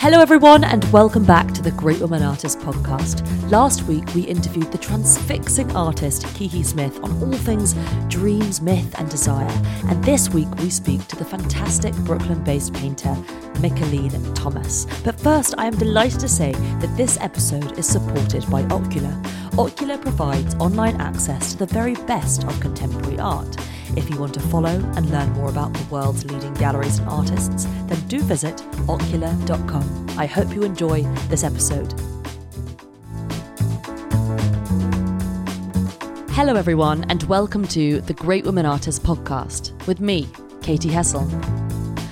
Hello, 0.00 0.20
everyone, 0.20 0.62
and 0.62 0.84
welcome 0.92 1.24
back 1.24 1.52
to 1.52 1.60
the 1.60 1.72
Great 1.72 1.98
Woman 1.98 2.22
Artist 2.22 2.60
podcast. 2.60 3.20
Last 3.50 3.82
week, 3.82 4.04
we 4.14 4.22
interviewed 4.22 4.70
the 4.70 4.78
transfixing 4.78 5.74
artist 5.74 6.24
Kiki 6.36 6.62
Smith 6.62 7.02
on 7.02 7.20
all 7.20 7.32
things 7.32 7.74
dreams, 8.06 8.62
myth, 8.62 8.94
and 8.96 9.10
desire. 9.10 9.50
And 9.88 10.02
this 10.04 10.28
week, 10.28 10.48
we 10.58 10.70
speak 10.70 11.04
to 11.08 11.16
the 11.16 11.24
fantastic 11.24 11.92
Brooklyn 12.04 12.44
based 12.44 12.74
painter 12.74 13.12
Mickalene 13.54 14.34
Thomas. 14.36 14.86
But 15.02 15.18
first, 15.18 15.56
I 15.58 15.66
am 15.66 15.76
delighted 15.76 16.20
to 16.20 16.28
say 16.28 16.52
that 16.52 16.96
this 16.96 17.18
episode 17.20 17.76
is 17.76 17.88
supported 17.88 18.48
by 18.48 18.62
Ocula. 18.66 19.20
Ocula 19.54 20.00
provides 20.00 20.54
online 20.60 21.00
access 21.00 21.50
to 21.52 21.58
the 21.58 21.66
very 21.66 21.96
best 22.06 22.44
of 22.44 22.60
contemporary 22.60 23.18
art. 23.18 23.56
If 23.96 24.10
you 24.10 24.18
want 24.18 24.34
to 24.34 24.40
follow 24.40 24.80
and 24.96 25.10
learn 25.10 25.30
more 25.30 25.48
about 25.48 25.72
the 25.72 25.84
world's 25.92 26.24
leading 26.24 26.52
galleries 26.54 26.98
and 26.98 27.08
artists, 27.08 27.64
then 27.86 28.00
do 28.08 28.20
visit 28.20 28.56
ocula.com. 28.86 30.06
I 30.18 30.26
hope 30.26 30.54
you 30.54 30.62
enjoy 30.62 31.02
this 31.28 31.42
episode. 31.42 31.94
Hello, 36.32 36.54
everyone, 36.54 37.04
and 37.08 37.22
welcome 37.24 37.66
to 37.68 38.00
the 38.02 38.14
Great 38.14 38.44
Women 38.44 38.66
Artists 38.66 39.04
podcast 39.04 39.86
with 39.86 40.00
me, 40.00 40.28
Katy 40.62 40.90
Hessel. 40.90 41.28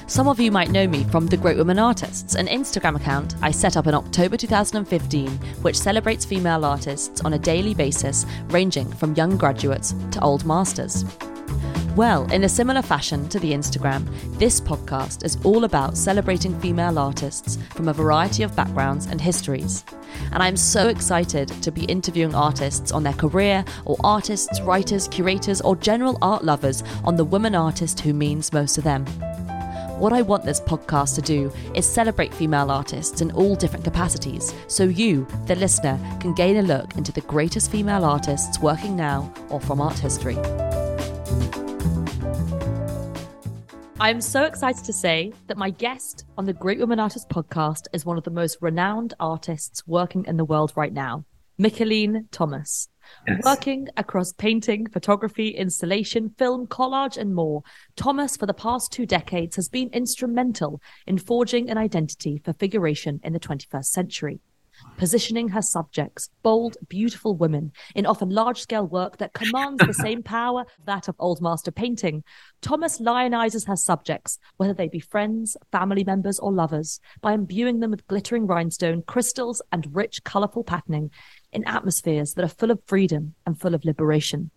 Some 0.08 0.28
of 0.28 0.40
you 0.40 0.50
might 0.50 0.70
know 0.70 0.88
me 0.88 1.04
from 1.04 1.26
The 1.26 1.36
Great 1.36 1.58
Women 1.58 1.78
Artists, 1.78 2.36
an 2.36 2.46
Instagram 2.46 2.96
account 2.96 3.34
I 3.42 3.50
set 3.50 3.76
up 3.76 3.86
in 3.86 3.94
October 3.94 4.36
2015, 4.36 5.28
which 5.62 5.78
celebrates 5.78 6.24
female 6.24 6.64
artists 6.64 7.20
on 7.20 7.34
a 7.34 7.38
daily 7.38 7.74
basis, 7.74 8.24
ranging 8.48 8.90
from 8.92 9.14
young 9.14 9.36
graduates 9.36 9.94
to 10.12 10.20
old 10.20 10.46
masters. 10.46 11.04
Well, 11.96 12.30
in 12.30 12.44
a 12.44 12.48
similar 12.48 12.82
fashion 12.82 13.26
to 13.30 13.40
the 13.40 13.52
Instagram, 13.52 14.06
this 14.38 14.60
podcast 14.60 15.24
is 15.24 15.38
all 15.44 15.64
about 15.64 15.96
celebrating 15.96 16.60
female 16.60 16.98
artists 16.98 17.56
from 17.70 17.88
a 17.88 17.92
variety 17.94 18.42
of 18.42 18.54
backgrounds 18.54 19.06
and 19.06 19.18
histories. 19.18 19.82
And 20.30 20.42
I'm 20.42 20.58
so 20.58 20.88
excited 20.88 21.48
to 21.62 21.70
be 21.70 21.86
interviewing 21.86 22.34
artists 22.34 22.92
on 22.92 23.02
their 23.02 23.14
career, 23.14 23.64
or 23.86 23.96
artists, 24.04 24.60
writers, 24.60 25.08
curators, 25.08 25.62
or 25.62 25.74
general 25.74 26.18
art 26.20 26.44
lovers 26.44 26.82
on 27.02 27.16
the 27.16 27.24
woman 27.24 27.54
artist 27.54 28.00
who 28.00 28.12
means 28.12 28.52
most 28.52 28.74
to 28.74 28.82
them. 28.82 29.06
What 29.98 30.12
I 30.12 30.20
want 30.20 30.44
this 30.44 30.60
podcast 30.60 31.14
to 31.14 31.22
do 31.22 31.50
is 31.74 31.86
celebrate 31.86 32.34
female 32.34 32.70
artists 32.70 33.22
in 33.22 33.30
all 33.30 33.56
different 33.56 33.86
capacities, 33.86 34.52
so 34.66 34.84
you, 34.84 35.26
the 35.46 35.56
listener, 35.56 35.98
can 36.20 36.34
gain 36.34 36.58
a 36.58 36.62
look 36.62 36.98
into 36.98 37.10
the 37.10 37.22
greatest 37.22 37.70
female 37.70 38.04
artists 38.04 38.60
working 38.60 38.96
now 38.96 39.32
or 39.48 39.62
from 39.62 39.80
art 39.80 39.98
history. 39.98 40.36
I'm 43.98 44.20
so 44.20 44.44
excited 44.44 44.84
to 44.84 44.92
say 44.92 45.32
that 45.46 45.56
my 45.56 45.70
guest 45.70 46.26
on 46.36 46.44
the 46.44 46.52
Great 46.52 46.78
Women 46.78 47.00
Artists 47.00 47.26
podcast 47.32 47.86
is 47.94 48.04
one 48.04 48.18
of 48.18 48.24
the 48.24 48.30
most 48.30 48.58
renowned 48.60 49.14
artists 49.18 49.86
working 49.86 50.26
in 50.26 50.36
the 50.36 50.44
world 50.44 50.70
right 50.76 50.92
now, 50.92 51.24
Mickalene 51.58 52.26
Thomas. 52.30 52.88
Yes. 53.26 53.40
Working 53.42 53.88
across 53.96 54.34
painting, 54.34 54.86
photography, 54.90 55.48
installation, 55.48 56.34
film, 56.36 56.66
collage, 56.66 57.16
and 57.16 57.34
more, 57.34 57.62
Thomas, 57.96 58.36
for 58.36 58.44
the 58.44 58.52
past 58.52 58.92
two 58.92 59.06
decades, 59.06 59.56
has 59.56 59.70
been 59.70 59.88
instrumental 59.94 60.82
in 61.06 61.16
forging 61.16 61.70
an 61.70 61.78
identity 61.78 62.42
for 62.44 62.52
figuration 62.52 63.18
in 63.24 63.32
the 63.32 63.40
21st 63.40 63.86
century 63.86 64.40
positioning 64.96 65.48
her 65.48 65.62
subjects, 65.62 66.28
bold, 66.42 66.76
beautiful 66.88 67.34
women, 67.34 67.72
in 67.94 68.06
often 68.06 68.30
large 68.30 68.60
scale 68.60 68.86
work 68.86 69.18
that 69.18 69.32
commands 69.32 69.84
the 69.86 69.94
same 69.94 70.22
power 70.22 70.64
that 70.84 71.08
of 71.08 71.16
Old 71.18 71.40
Master 71.40 71.70
painting. 71.70 72.24
Thomas 72.62 73.00
lionizes 73.00 73.66
her 73.66 73.76
subjects, 73.76 74.38
whether 74.56 74.74
they 74.74 74.88
be 74.88 75.00
friends, 75.00 75.56
family 75.72 76.04
members, 76.04 76.38
or 76.38 76.52
lovers, 76.52 77.00
by 77.20 77.32
imbuing 77.32 77.80
them 77.80 77.90
with 77.90 78.06
glittering 78.06 78.46
rhinestone, 78.46 79.02
crystals, 79.02 79.62
and 79.72 79.94
rich, 79.94 80.24
colorful 80.24 80.64
patterning 80.64 81.10
in 81.52 81.64
atmospheres 81.66 82.34
that 82.34 82.44
are 82.44 82.48
full 82.48 82.70
of 82.70 82.82
freedom 82.86 83.34
and 83.46 83.60
full 83.60 83.74
of 83.74 83.84
liberation. 83.84 84.50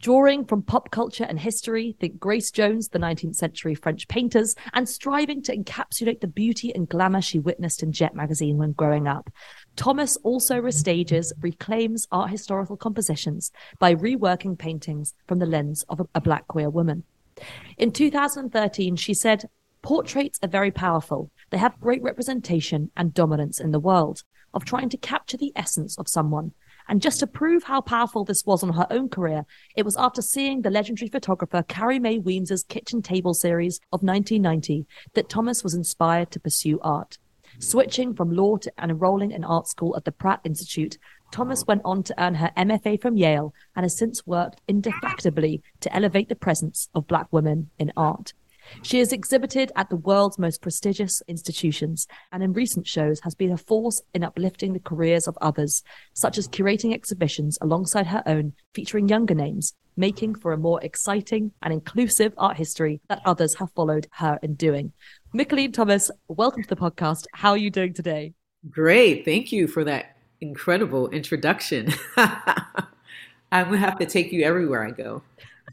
Drawing 0.00 0.44
from 0.44 0.62
pop 0.62 0.92
culture 0.92 1.24
and 1.24 1.40
history, 1.40 1.96
think 1.98 2.20
Grace 2.20 2.52
Jones, 2.52 2.88
the 2.88 3.00
19th 3.00 3.34
century 3.34 3.74
French 3.74 4.06
painters, 4.06 4.54
and 4.72 4.88
striving 4.88 5.42
to 5.42 5.56
encapsulate 5.56 6.20
the 6.20 6.28
beauty 6.28 6.72
and 6.72 6.88
glamour 6.88 7.20
she 7.20 7.40
witnessed 7.40 7.82
in 7.82 7.90
Jet 7.90 8.14
magazine 8.14 8.58
when 8.58 8.72
growing 8.72 9.08
up. 9.08 9.28
Thomas 9.74 10.16
also 10.18 10.60
restages, 10.60 11.32
reclaims 11.40 12.06
art 12.12 12.30
historical 12.30 12.76
compositions 12.76 13.50
by 13.80 13.92
reworking 13.92 14.56
paintings 14.56 15.14
from 15.26 15.40
the 15.40 15.46
lens 15.46 15.84
of 15.88 15.98
a, 15.98 16.06
a 16.14 16.20
black 16.20 16.46
queer 16.46 16.70
woman. 16.70 17.02
In 17.76 17.90
2013, 17.90 18.94
she 18.94 19.14
said, 19.14 19.48
Portraits 19.82 20.38
are 20.44 20.48
very 20.48 20.70
powerful. 20.70 21.30
They 21.50 21.58
have 21.58 21.80
great 21.80 22.02
representation 22.02 22.92
and 22.96 23.14
dominance 23.14 23.58
in 23.58 23.72
the 23.72 23.80
world 23.80 24.22
of 24.54 24.64
trying 24.64 24.90
to 24.90 24.96
capture 24.96 25.36
the 25.36 25.52
essence 25.56 25.98
of 25.98 26.08
someone 26.08 26.52
and 26.88 27.02
just 27.02 27.20
to 27.20 27.26
prove 27.26 27.64
how 27.64 27.80
powerful 27.80 28.24
this 28.24 28.46
was 28.46 28.62
on 28.62 28.72
her 28.72 28.86
own 28.90 29.08
career, 29.08 29.44
it 29.76 29.84
was 29.84 29.96
after 29.96 30.22
seeing 30.22 30.62
the 30.62 30.70
legendary 30.70 31.08
photographer 31.08 31.62
Carrie 31.62 31.98
Mae 31.98 32.18
Weems's 32.18 32.64
kitchen 32.64 33.02
table 33.02 33.34
series 33.34 33.78
of 33.92 34.02
1990 34.02 34.86
that 35.14 35.28
Thomas 35.28 35.62
was 35.62 35.74
inspired 35.74 36.30
to 36.30 36.40
pursue 36.40 36.80
art. 36.80 37.18
Switching 37.58 38.14
from 38.14 38.30
law 38.30 38.56
to 38.56 38.72
enrolling 38.82 39.32
in 39.32 39.44
art 39.44 39.66
school 39.66 39.96
at 39.96 40.04
the 40.04 40.12
Pratt 40.12 40.40
Institute, 40.44 40.96
Thomas 41.30 41.66
went 41.66 41.82
on 41.84 42.02
to 42.04 42.22
earn 42.22 42.36
her 42.36 42.50
MFA 42.56 43.00
from 43.00 43.16
Yale 43.16 43.52
and 43.76 43.84
has 43.84 43.96
since 43.96 44.26
worked 44.26 44.62
indefatigably 44.66 45.62
to 45.80 45.94
elevate 45.94 46.28
the 46.28 46.34
presence 46.34 46.88
of 46.94 47.06
Black 47.06 47.26
women 47.30 47.70
in 47.78 47.92
art. 47.96 48.32
She 48.82 48.98
has 48.98 49.12
exhibited 49.12 49.72
at 49.76 49.90
the 49.90 49.96
world's 49.96 50.38
most 50.38 50.62
prestigious 50.62 51.22
institutions 51.28 52.06
and 52.32 52.42
in 52.42 52.52
recent 52.52 52.86
shows 52.86 53.20
has 53.20 53.34
been 53.34 53.52
a 53.52 53.56
force 53.56 54.00
in 54.14 54.24
uplifting 54.24 54.72
the 54.72 54.80
careers 54.80 55.26
of 55.26 55.38
others, 55.40 55.82
such 56.14 56.38
as 56.38 56.48
curating 56.48 56.94
exhibitions 56.94 57.58
alongside 57.60 58.06
her 58.06 58.22
own 58.26 58.52
featuring 58.74 59.08
younger 59.08 59.34
names, 59.34 59.74
making 59.96 60.34
for 60.34 60.52
a 60.52 60.58
more 60.58 60.82
exciting 60.82 61.52
and 61.62 61.72
inclusive 61.72 62.32
art 62.36 62.56
history 62.56 63.00
that 63.08 63.22
others 63.24 63.54
have 63.54 63.72
followed 63.72 64.06
her 64.12 64.38
in 64.42 64.54
doing. 64.54 64.92
Mickalene 65.34 65.72
Thomas, 65.72 66.10
welcome 66.28 66.62
to 66.62 66.68
the 66.68 66.76
podcast. 66.76 67.26
How 67.34 67.50
are 67.50 67.58
you 67.58 67.70
doing 67.70 67.92
today? 67.92 68.34
Great. 68.70 69.24
Thank 69.24 69.52
you 69.52 69.66
for 69.66 69.84
that 69.84 70.16
incredible 70.40 71.08
introduction. 71.10 71.92
I'm 72.16 73.68
going 73.68 73.80
to 73.80 73.86
have 73.86 73.98
to 73.98 74.06
take 74.06 74.30
you 74.30 74.42
everywhere 74.42 74.86
I 74.86 74.90
go 74.90 75.22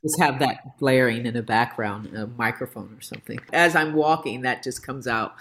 just 0.05 0.19
have 0.19 0.39
that 0.39 0.77
blaring 0.77 1.25
in 1.25 1.33
the 1.33 1.41
background, 1.41 2.16
a 2.16 2.27
microphone 2.27 2.95
or 2.95 3.01
something. 3.01 3.39
As 3.51 3.75
I'm 3.75 3.93
walking, 3.93 4.41
that 4.41 4.61
just 4.61 4.85
comes 4.85 5.07
out. 5.07 5.33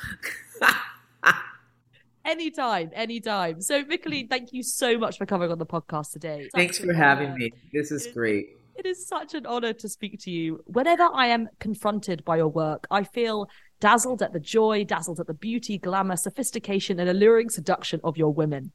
anytime, 2.25 2.91
anytime. 2.95 3.61
So, 3.61 3.85
Mickalene, 3.85 4.31
thank 4.31 4.55
you 4.55 4.63
so 4.63 4.97
much 4.97 5.19
for 5.19 5.27
coming 5.27 5.51
on 5.51 5.59
the 5.59 5.67
podcast 5.67 6.13
today. 6.13 6.49
Thanks 6.55 6.79
for 6.79 6.95
having 6.95 7.35
me. 7.35 7.51
This 7.75 7.93
is 7.93 8.07
great. 8.07 8.57
It 8.77 8.87
is 8.87 9.07
such 9.07 9.35
an 9.35 9.47
honor 9.47 9.73
to 9.75 9.89
speak 9.89 10.19
to 10.23 10.31
you. 10.31 10.61
Whenever 10.65 11.09
I 11.13 11.27
am 11.27 11.49
confronted 11.61 12.25
by 12.25 12.39
your 12.39 12.49
work, 12.49 12.87
I 12.91 13.05
feel 13.05 13.49
dazzled 13.81 14.23
at 14.23 14.33
the 14.33 14.41
joy, 14.41 14.83
dazzled 14.83 15.21
at 15.21 15.27
the 15.27 15.35
beauty, 15.35 15.79
glamour, 15.79 16.17
sophistication, 16.17 16.99
and 16.99 17.09
alluring 17.09 17.51
seduction 17.51 18.01
of 18.03 18.17
your 18.17 18.33
women. 18.33 18.73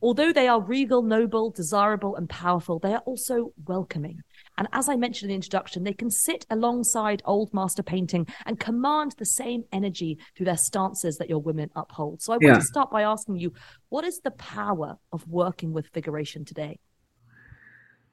Although 0.00 0.32
they 0.32 0.48
are 0.48 0.62
regal, 0.62 1.02
noble, 1.02 1.50
desirable, 1.50 2.16
and 2.16 2.28
powerful, 2.28 2.78
they 2.78 2.94
are 2.94 3.02
also 3.04 3.52
welcoming. 3.66 4.20
And 4.58 4.68
as 4.72 4.88
I 4.88 4.96
mentioned 4.96 5.30
in 5.30 5.34
the 5.34 5.36
introduction, 5.36 5.84
they 5.84 5.92
can 5.92 6.10
sit 6.10 6.46
alongside 6.50 7.22
old 7.24 7.52
master 7.54 7.82
painting 7.82 8.26
and 8.46 8.60
command 8.60 9.14
the 9.18 9.24
same 9.24 9.64
energy 9.72 10.18
through 10.36 10.46
their 10.46 10.56
stances 10.56 11.16
that 11.16 11.28
your 11.28 11.40
women 11.40 11.70
uphold. 11.74 12.22
So 12.22 12.32
I 12.32 12.36
want 12.36 12.44
yeah. 12.44 12.54
to 12.54 12.62
start 12.62 12.90
by 12.90 13.02
asking 13.02 13.38
you, 13.38 13.52
what 13.88 14.04
is 14.04 14.20
the 14.20 14.30
power 14.32 14.98
of 15.12 15.26
working 15.28 15.72
with 15.72 15.86
figuration 15.88 16.44
today? 16.44 16.78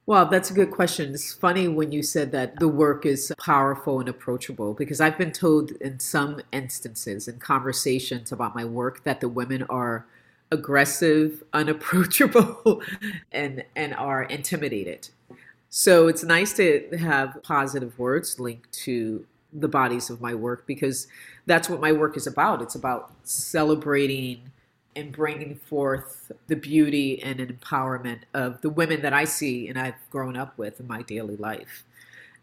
Well, 0.10 0.26
that's 0.26 0.50
a 0.50 0.56
good 0.56 0.72
question. 0.72 1.14
It's 1.14 1.36
funny 1.36 1.68
when 1.68 1.92
you 1.92 2.02
said 2.02 2.32
that 2.32 2.60
the 2.60 2.68
work 2.68 3.06
is 3.06 3.32
powerful 3.40 4.00
and 4.00 4.10
approachable 4.10 4.74
because 4.74 5.00
I've 5.00 5.20
been 5.20 5.32
told 5.32 5.70
in 5.74 6.00
some 6.00 6.42
instances 6.52 7.28
in 7.28 7.38
conversations 7.38 8.32
about 8.32 8.56
my 8.56 8.66
work 8.66 9.04
that 9.04 9.22
the 9.22 9.30
women 9.30 9.68
are 9.70 10.08
aggressive, 10.52 11.44
unapproachable, 11.54 12.82
and 13.32 13.64
and 13.76 13.94
are 13.94 14.24
intimidated. 14.24 15.10
So 15.70 16.08
it's 16.08 16.24
nice 16.24 16.54
to 16.54 16.98
have 16.98 17.42
positive 17.44 17.98
words 18.00 18.40
linked 18.40 18.72
to 18.84 19.26
the 19.54 19.68
bodies 19.68 20.10
of 20.10 20.22
my 20.22 20.34
work 20.34 20.66
because 20.66 21.08
that's 21.46 21.70
what 21.70 21.80
my 21.80 21.92
work 21.92 22.18
is 22.18 22.28
about. 22.28 22.62
It's 22.62 22.76
about 22.76 23.12
celebrating 23.24 24.52
and 24.96 25.12
bringing 25.12 25.56
forth 25.56 26.32
the 26.48 26.56
beauty 26.56 27.22
and 27.22 27.40
empowerment 27.40 28.22
of 28.34 28.62
the 28.62 28.70
women 28.70 29.02
that 29.02 29.14
I 29.14 29.26
see 29.26 29.68
and 29.68 29.78
I've 29.78 29.96
grown 30.10 30.36
up 30.36 30.58
with 30.58 30.80
in 30.80 30.88
my 30.88 31.04
daily 31.04 31.38
life. 31.38 31.84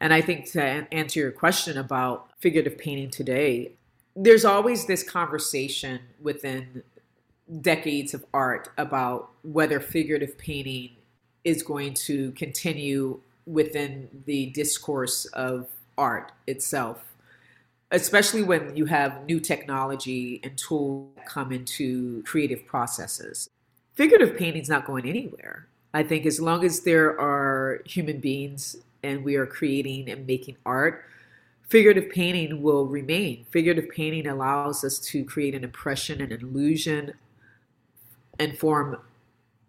And 0.00 0.12
I 0.14 0.20
think 0.20 0.50
to 0.52 0.62
answer 0.62 1.20
your 1.20 1.32
question 1.32 1.76
about 1.78 2.30
figurative 2.38 2.78
painting 2.78 3.10
today, 3.10 3.72
there's 4.14 4.44
always 4.44 4.86
this 4.86 5.02
conversation 5.02 6.00
within 6.20 6.82
decades 7.60 8.14
of 8.14 8.24
art 8.32 8.68
about 8.76 9.30
whether 9.42 9.80
figurative 9.80 10.38
painting 10.38 10.95
is 11.46 11.62
going 11.62 11.94
to 11.94 12.32
continue 12.32 13.20
within 13.46 14.08
the 14.26 14.46
discourse 14.46 15.24
of 15.26 15.68
art 15.96 16.32
itself. 16.46 17.04
especially 17.92 18.42
when 18.42 18.76
you 18.76 18.84
have 18.86 19.24
new 19.26 19.38
technology 19.38 20.40
and 20.42 20.58
tools 20.58 21.08
come 21.24 21.52
into 21.52 22.22
creative 22.24 22.66
processes. 22.66 23.48
Figurative 23.94 24.36
painting 24.36 24.62
is 24.62 24.68
not 24.68 24.84
going 24.84 25.08
anywhere. 25.08 25.68
I 25.94 26.02
think 26.02 26.26
as 26.26 26.40
long 26.40 26.64
as 26.64 26.80
there 26.80 27.18
are 27.18 27.82
human 27.86 28.18
beings 28.20 28.76
and 29.02 29.24
we 29.24 29.36
are 29.36 29.46
creating 29.46 30.10
and 30.10 30.26
making 30.26 30.56
art, 30.66 31.04
figurative 31.68 32.10
painting 32.10 32.60
will 32.60 32.86
remain. 32.86 33.46
Figurative 33.50 33.88
painting 33.90 34.26
allows 34.26 34.84
us 34.84 34.98
to 34.98 35.24
create 35.24 35.54
an 35.54 35.64
impression, 35.64 36.20
an 36.20 36.32
illusion, 36.32 37.14
and 38.38 38.58
form 38.58 38.98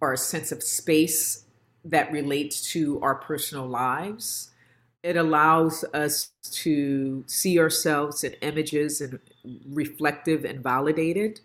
our 0.02 0.16
sense 0.16 0.52
of 0.52 0.62
space 0.64 1.44
that 1.88 2.12
relates 2.12 2.72
to 2.72 3.00
our 3.02 3.16
personal 3.16 3.68
lives 3.68 4.52
it 5.04 5.16
allows 5.16 5.86
us 5.94 6.32
to 6.52 7.24
see 7.28 7.60
ourselves 7.60 8.24
in 8.24 8.34
images 8.42 9.00
and 9.00 9.20
reflective 9.70 10.44
and 10.44 10.62
validated. 10.62 11.40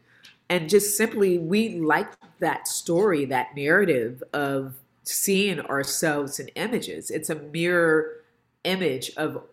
And 0.48 0.68
just 0.68 0.96
simply, 0.96 1.38
we 1.38 1.78
like 1.78 2.08
that 2.40 2.66
story, 2.66 3.24
that 3.26 3.54
narrative 3.54 4.22
of 4.32 4.74
seeing 5.04 5.60
ourselves 5.60 6.40
in 6.40 6.48
images. 6.48 7.10
It's 7.10 7.30
a 7.30 7.36
mirror 7.36 8.24
image 8.64 9.12
of 9.16 9.44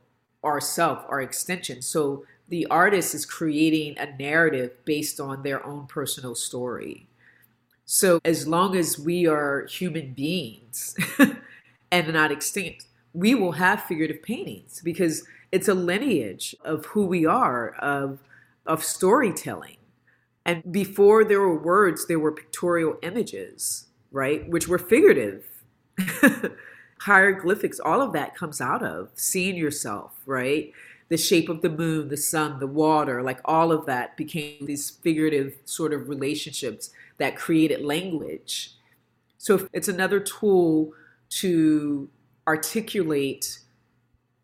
ourself, 0.43 1.05
our 1.07 1.21
extension. 1.21 1.81
So 1.81 2.25
the 2.47 2.65
artist 2.67 3.13
is 3.13 3.27
creating 3.27 3.99
a 3.99 4.17
narrative 4.17 4.71
based 4.85 5.19
on 5.19 5.43
their 5.43 5.63
own 5.65 5.85
personal 5.85 6.33
story. 6.33 7.08
So 7.91 8.21
as 8.23 8.47
long 8.47 8.75
as 8.75 8.99
we 8.99 9.25
are 9.25 9.65
human 9.65 10.13
beings 10.13 10.95
and 11.91 12.13
not 12.13 12.31
extinct, 12.31 12.85
we 13.13 13.33
will 13.33 13.53
have 13.53 13.81
figurative 13.81 14.21
paintings 14.21 14.79
because 14.83 15.23
it's 15.51 15.67
a 15.67 15.73
lineage 15.73 16.55
of 16.63 16.85
who 16.85 17.07
we 17.07 17.25
are, 17.25 17.71
of, 17.77 18.19
of 18.67 18.83
storytelling. 18.83 19.77
And 20.45 20.71
before 20.71 21.23
there 21.23 21.39
were 21.39 21.59
words, 21.59 22.05
there 22.05 22.19
were 22.19 22.31
pictorial 22.31 22.99
images, 23.01 23.87
right? 24.11 24.47
Which 24.47 24.67
were 24.67 24.77
figurative. 24.77 25.47
Hieroglyphics, 27.01 27.79
all 27.79 28.03
of 28.03 28.13
that 28.13 28.35
comes 28.35 28.61
out 28.61 28.83
of 28.83 29.09
seeing 29.15 29.55
yourself, 29.55 30.11
right? 30.27 30.71
The 31.07 31.17
shape 31.17 31.49
of 31.49 31.63
the 31.63 31.71
moon, 31.71 32.09
the 32.09 32.17
sun, 32.17 32.59
the 32.59 32.67
water, 32.67 33.23
like 33.23 33.39
all 33.45 33.71
of 33.71 33.87
that 33.87 34.15
became 34.15 34.67
these 34.67 34.91
figurative 34.91 35.55
sort 35.65 35.91
of 35.91 36.07
relationships 36.07 36.91
that 37.19 37.35
created 37.37 37.81
language. 37.81 38.71
So 39.37 39.67
it's 39.71 39.87
another 39.87 40.19
tool 40.19 40.93
to 41.29 42.09
articulate 42.47 43.59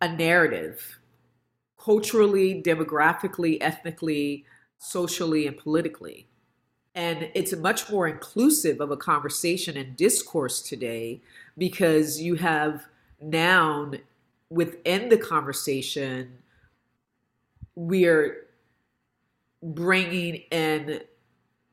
a 0.02 0.08
narrative 0.08 1.00
culturally, 1.78 2.62
demographically, 2.62 3.58
ethnically, 3.62 4.46
socially, 4.78 5.48
and 5.48 5.58
politically. 5.58 6.28
And 6.94 7.30
it's 7.34 7.56
much 7.56 7.90
more 7.90 8.08
inclusive 8.08 8.80
of 8.80 8.92
a 8.92 8.98
conversation 8.98 9.76
and 9.76 9.98
discourse 9.98 10.62
today 10.62 11.22
because 11.58 12.22
you 12.22 12.36
have 12.36 12.86
noun 13.22 14.00
within 14.50 15.10
the 15.10 15.18
conversation, 15.18 16.38
we 17.76 18.06
are 18.06 18.46
bringing 19.62 20.36
in 20.52 21.02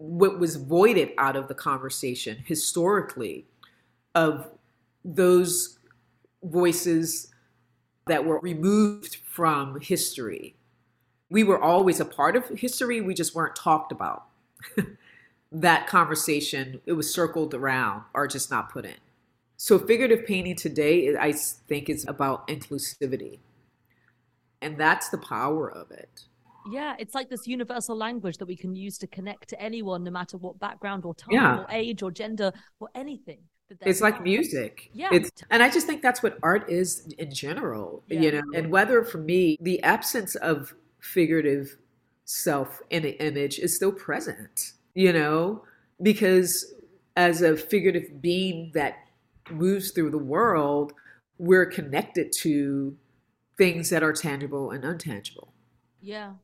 what 0.03 0.41
was 0.41 0.57
voided 0.57 1.11
out 1.17 1.37
of 1.37 1.47
the 1.47 1.55
conversation 1.55 2.43
historically 2.45 3.47
of 4.17 4.51
those 5.05 5.79
voices 6.43 7.33
that 8.09 8.25
were 8.25 8.41
removed 8.41 9.17
from 9.17 9.81
history. 9.81 10.57
We 11.31 11.45
were 11.45 11.63
always 11.63 12.01
a 12.01 12.05
part 12.05 12.35
of 12.35 12.49
history, 12.49 13.01
we 13.01 13.15
just 13.15 13.35
weren't 13.35 13.55
talked 13.55 13.93
about. 13.93 14.25
that 15.53 15.87
conversation, 15.87 16.81
it 16.85 16.95
was 16.95 17.15
circled 17.15 17.55
around 17.55 18.03
or 18.13 18.27
just 18.27 18.51
not 18.51 18.73
put 18.73 18.85
in. 18.85 18.97
So, 19.57 19.79
figurative 19.79 20.27
painting 20.27 20.57
today, 20.57 21.17
I 21.17 21.31
think, 21.33 21.89
is 21.89 22.05
about 22.09 22.49
inclusivity. 22.49 23.39
And 24.61 24.77
that's 24.77 25.11
the 25.11 25.19
power 25.19 25.71
of 25.71 25.93
it. 25.93 26.25
Yeah, 26.71 26.95
it's 26.99 27.15
like 27.15 27.29
this 27.29 27.47
universal 27.47 27.97
language 27.97 28.39
that 28.39 28.47
we 28.47 28.57
can 28.57 28.75
use 28.75 28.99
to 28.99 29.07
connect 29.07 29.49
to 29.49 29.61
anyone, 29.61 30.05
no 30.05 30.11
matter 30.11 30.37
what 30.37 30.59
background 30.59 31.05
or 31.05 31.15
time 31.15 31.31
yeah. 31.33 31.59
or 31.59 31.67
age 31.71 32.03
or 32.03 32.11
gender 32.11 32.53
or 32.79 32.89
anything 32.95 33.39
it's 33.81 34.01
like 34.01 34.23
music. 34.23 34.91
Yeah. 34.93 35.09
It's 35.13 35.31
and 35.51 35.63
i 35.63 35.71
just 35.71 35.87
think 35.87 36.03
that's 36.03 36.23
what 36.23 36.39
art 36.43 36.69
is 36.71 37.13
in 37.19 37.33
general 37.33 38.03
yeah. 38.09 38.21
you 38.21 38.33
know 38.33 38.43
and 38.55 38.71
whether 38.71 39.03
for 39.05 39.19
me 39.19 39.57
the 39.61 39.83
absence 39.83 40.35
of 40.37 40.75
figurative 41.01 41.77
self 42.25 42.81
in 42.91 43.05
an 43.05 43.13
image 43.15 43.59
is 43.59 43.75
still 43.75 43.93
present 43.93 44.73
you 44.95 45.13
know 45.13 45.65
because 46.01 46.75
as 47.17 47.43
a 47.43 47.57
figurative 47.57 48.21
being 48.21 48.71
that 48.75 48.95
moves 49.51 49.91
through 49.91 50.11
the 50.11 50.19
world 50.19 50.93
we're 51.39 51.67
connected 51.67 52.33
to 52.33 52.97
things 53.59 53.91
that 53.91 54.03
are 54.03 54.13
tangible 54.13 54.71
and 54.71 54.85
untangible. 54.85 55.49
Yeah 56.01 56.35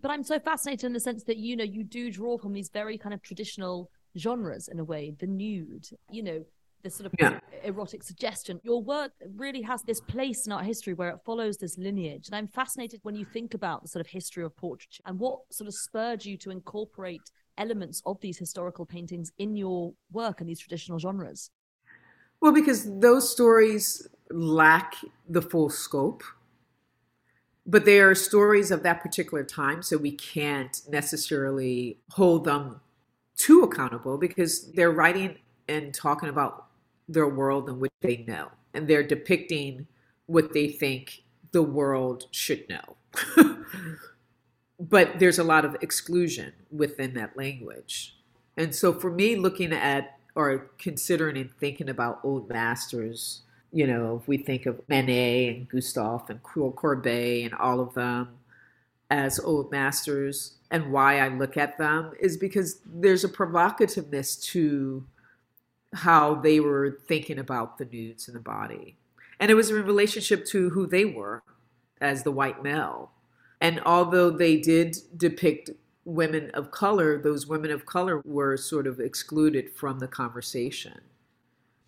but 0.00 0.10
i'm 0.10 0.22
so 0.22 0.38
fascinated 0.38 0.84
in 0.84 0.92
the 0.92 1.00
sense 1.00 1.24
that 1.24 1.36
you 1.36 1.56
know 1.56 1.64
you 1.64 1.84
do 1.84 2.10
draw 2.10 2.38
from 2.38 2.52
these 2.52 2.68
very 2.68 2.98
kind 2.98 3.14
of 3.14 3.22
traditional 3.22 3.90
genres 4.18 4.68
in 4.68 4.78
a 4.78 4.84
way 4.84 5.14
the 5.18 5.26
nude 5.26 5.86
you 6.10 6.22
know 6.22 6.44
this 6.82 6.96
sort 6.96 7.06
of 7.06 7.14
yeah. 7.18 7.38
erotic 7.62 8.02
suggestion. 8.02 8.60
Your 8.62 8.82
work 8.82 9.12
really 9.36 9.62
has 9.62 9.82
this 9.82 10.00
place 10.00 10.46
in 10.46 10.52
art 10.52 10.64
history 10.64 10.94
where 10.94 11.10
it 11.10 11.20
follows 11.24 11.56
this 11.56 11.78
lineage. 11.78 12.26
And 12.26 12.34
I'm 12.34 12.48
fascinated 12.48 13.00
when 13.02 13.14
you 13.14 13.24
think 13.24 13.54
about 13.54 13.82
the 13.82 13.88
sort 13.88 14.04
of 14.04 14.10
history 14.10 14.44
of 14.44 14.56
portraiture 14.56 15.02
and 15.06 15.18
what 15.18 15.40
sort 15.50 15.68
of 15.68 15.74
spurred 15.74 16.24
you 16.24 16.36
to 16.38 16.50
incorporate 16.50 17.30
elements 17.58 18.02
of 18.06 18.20
these 18.20 18.38
historical 18.38 18.86
paintings 18.86 19.30
in 19.38 19.56
your 19.56 19.92
work 20.10 20.40
and 20.40 20.48
these 20.48 20.60
traditional 20.60 20.98
genres. 20.98 21.50
Well, 22.40 22.52
because 22.52 22.98
those 22.98 23.30
stories 23.30 24.08
lack 24.30 24.94
the 25.28 25.42
full 25.42 25.70
scope, 25.70 26.24
but 27.66 27.84
they 27.84 28.00
are 28.00 28.14
stories 28.14 28.70
of 28.70 28.82
that 28.82 29.02
particular 29.02 29.44
time, 29.44 29.82
so 29.82 29.96
we 29.96 30.12
can't 30.12 30.80
necessarily 30.88 31.98
hold 32.10 32.44
them 32.44 32.80
too 33.36 33.62
accountable 33.62 34.18
because 34.18 34.72
they're 34.72 34.90
writing 34.90 35.36
and 35.68 35.94
talking 35.94 36.28
about 36.28 36.66
their 37.08 37.28
world 37.28 37.68
and 37.68 37.80
what 37.80 37.90
they 38.00 38.24
know. 38.26 38.48
And 38.74 38.88
they're 38.88 39.02
depicting 39.02 39.86
what 40.26 40.52
they 40.52 40.68
think 40.68 41.22
the 41.52 41.62
world 41.62 42.26
should 42.30 42.64
know. 42.68 42.96
but 44.80 45.18
there's 45.18 45.38
a 45.38 45.44
lot 45.44 45.64
of 45.64 45.76
exclusion 45.80 46.52
within 46.70 47.14
that 47.14 47.36
language. 47.36 48.16
And 48.56 48.74
so 48.74 48.92
for 48.92 49.10
me, 49.10 49.36
looking 49.36 49.72
at 49.72 50.18
or 50.34 50.70
considering 50.78 51.36
and 51.36 51.52
thinking 51.58 51.88
about 51.88 52.20
old 52.24 52.48
masters, 52.48 53.42
you 53.72 53.86
know, 53.86 54.18
if 54.20 54.28
we 54.28 54.36
think 54.36 54.66
of 54.66 54.80
Manet 54.88 55.48
and 55.48 55.68
Gustave 55.68 56.24
and 56.28 56.42
Courbet 56.42 57.44
and 57.44 57.54
all 57.54 57.80
of 57.80 57.94
them 57.94 58.28
as 59.10 59.40
old 59.40 59.70
masters, 59.70 60.56
and 60.70 60.92
why 60.92 61.18
I 61.18 61.28
look 61.28 61.56
at 61.56 61.78
them 61.78 62.12
is 62.20 62.36
because 62.36 62.80
there's 62.84 63.24
a 63.24 63.28
provocativeness 63.28 64.42
to 64.52 65.04
how 65.94 66.34
they 66.34 66.60
were 66.60 66.98
thinking 67.06 67.38
about 67.38 67.78
the 67.78 67.84
nudes 67.84 68.28
and 68.28 68.36
the 68.36 68.40
body. 68.40 68.96
And 69.38 69.50
it 69.50 69.54
was 69.54 69.70
in 69.70 69.84
relationship 69.84 70.46
to 70.46 70.70
who 70.70 70.86
they 70.86 71.04
were 71.04 71.42
as 72.00 72.22
the 72.22 72.32
white 72.32 72.62
male. 72.62 73.10
And 73.60 73.80
although 73.84 74.30
they 74.30 74.56
did 74.56 74.96
depict 75.16 75.70
women 76.04 76.50
of 76.52 76.70
color, 76.70 77.18
those 77.18 77.46
women 77.46 77.70
of 77.70 77.86
color 77.86 78.20
were 78.24 78.56
sort 78.56 78.86
of 78.86 78.98
excluded 78.98 79.70
from 79.70 79.98
the 79.98 80.08
conversation. 80.08 81.00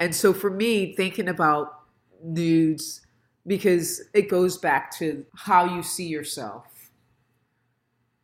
And 0.05 0.15
so 0.15 0.35
for 0.35 0.51
me, 0.51 0.95
thinking 0.95 1.31
about 1.31 1.81
nudes, 2.23 3.01
because 3.47 4.03
it 4.13 4.29
goes 4.29 4.59
back 4.59 4.95
to 4.99 5.25
how 5.35 5.75
you 5.75 5.83
see 5.83 6.07
yourself. 6.07 6.91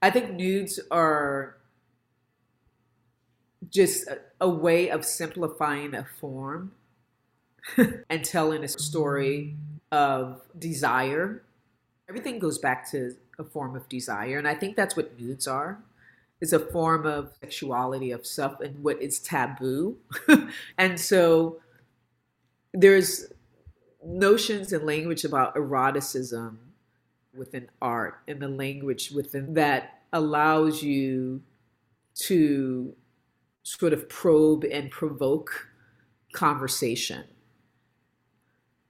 I 0.03 0.11
think 0.11 0.31
nudes 0.31 0.79
are 0.91 1.57
just 3.71 4.07
a, 4.09 4.19
a 4.43 4.49
way 4.51 4.91
of 4.91 5.07
simplifying 5.07 5.95
a 5.95 6.05
form 6.21 6.73
and 8.11 8.27
telling 8.27 8.63
a 8.63 8.69
story 8.69 9.57
of 9.91 10.43
desire. 10.59 11.43
Everything 12.11 12.39
goes 12.39 12.59
back 12.59 12.91
to 12.91 13.17
a 13.39 13.45
form 13.45 13.75
of 13.75 13.89
desire. 13.89 14.37
And 14.37 14.47
I 14.47 14.55
think 14.55 14.77
that's 14.77 14.97
what 14.97 15.19
nudes 15.19 15.49
are 15.49 15.79
is 16.43 16.53
a 16.53 16.59
form 16.59 17.07
of 17.07 17.33
sexuality 17.41 18.11
of 18.11 18.27
self 18.27 18.61
and 18.61 18.85
what 18.85 19.01
is 19.01 19.19
taboo. 19.19 19.97
and 20.79 21.01
so 21.01 21.59
there's 22.73 23.27
notions 24.05 24.73
and 24.73 24.87
language 24.87 25.25
about 25.25 25.57
eroticism 25.57 26.59
within 27.35 27.69
art 27.81 28.19
and 28.27 28.41
the 28.41 28.49
language 28.49 29.11
within 29.11 29.55
that 29.55 30.03
allows 30.13 30.83
you 30.83 31.43
to 32.15 32.95
sort 33.63 33.93
of 33.93 34.09
probe 34.09 34.65
and 34.65 34.91
provoke 34.91 35.69
conversation. 36.33 37.25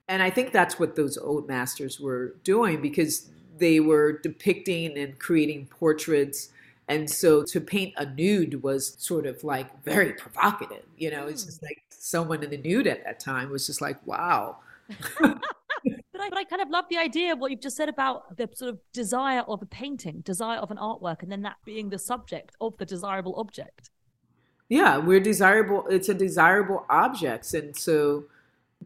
And 0.09 0.23
I 0.23 0.31
think 0.31 0.53
that's 0.53 0.79
what 0.79 0.97
those 0.97 1.17
old 1.19 1.47
masters 1.47 2.01
were 2.01 2.35
doing 2.43 2.81
because 2.81 3.31
they 3.59 3.79
were 3.79 4.19
depicting 4.19 4.99
and 4.99 5.19
creating 5.19 5.67
portraits. 5.67 6.49
And 6.91 7.09
so 7.09 7.45
to 7.45 7.61
paint 7.61 7.95
a 7.97 8.05
nude 8.05 8.65
was 8.65 8.97
sort 8.99 9.25
of 9.25 9.45
like 9.45 9.85
very 9.85 10.13
provocative. 10.13 10.85
You 10.99 11.13
know, 11.13 11.29
it's 11.29 11.45
just 11.45 11.61
hmm. 11.61 11.67
like 11.67 11.85
someone 11.89 12.43
in 12.43 12.51
the 12.51 12.59
nude 12.59 12.89
at 12.89 13.05
that 13.05 13.21
time 13.21 13.49
was 13.49 13.65
just 13.65 13.81
like, 13.81 14.05
wow. 14.05 14.59
but, 15.21 15.41
I, 16.19 16.29
but 16.29 16.37
I 16.37 16.43
kind 16.43 16.61
of 16.61 16.69
love 16.69 16.87
the 16.91 16.99
idea 16.99 17.33
of 17.33 17.39
what 17.39 17.53
you've 17.53 17.61
just 17.61 17.77
said 17.77 17.89
about 17.89 18.37
the 18.37 18.51
sort 18.53 18.71
of 18.71 18.81
desire 18.93 19.43
of 19.43 19.63
a 19.63 19.67
painting, 19.67 20.23
desire 20.23 20.59
of 20.59 20.73
an 20.73 20.79
artwork, 20.79 21.23
and 21.23 21.31
then 21.31 21.43
that 21.43 21.59
being 21.65 21.91
the 21.91 21.99
subject 21.99 22.57
of 22.61 22.77
the 22.79 22.85
desirable 22.85 23.37
object. 23.37 23.91
Yeah, 24.69 24.99
we're 24.99 25.21
desirable. 25.21 25.87
It's 25.89 26.09
a 26.09 26.15
desirable 26.15 26.87
objects. 26.91 27.55
And 27.55 27.77
so 27.77 28.25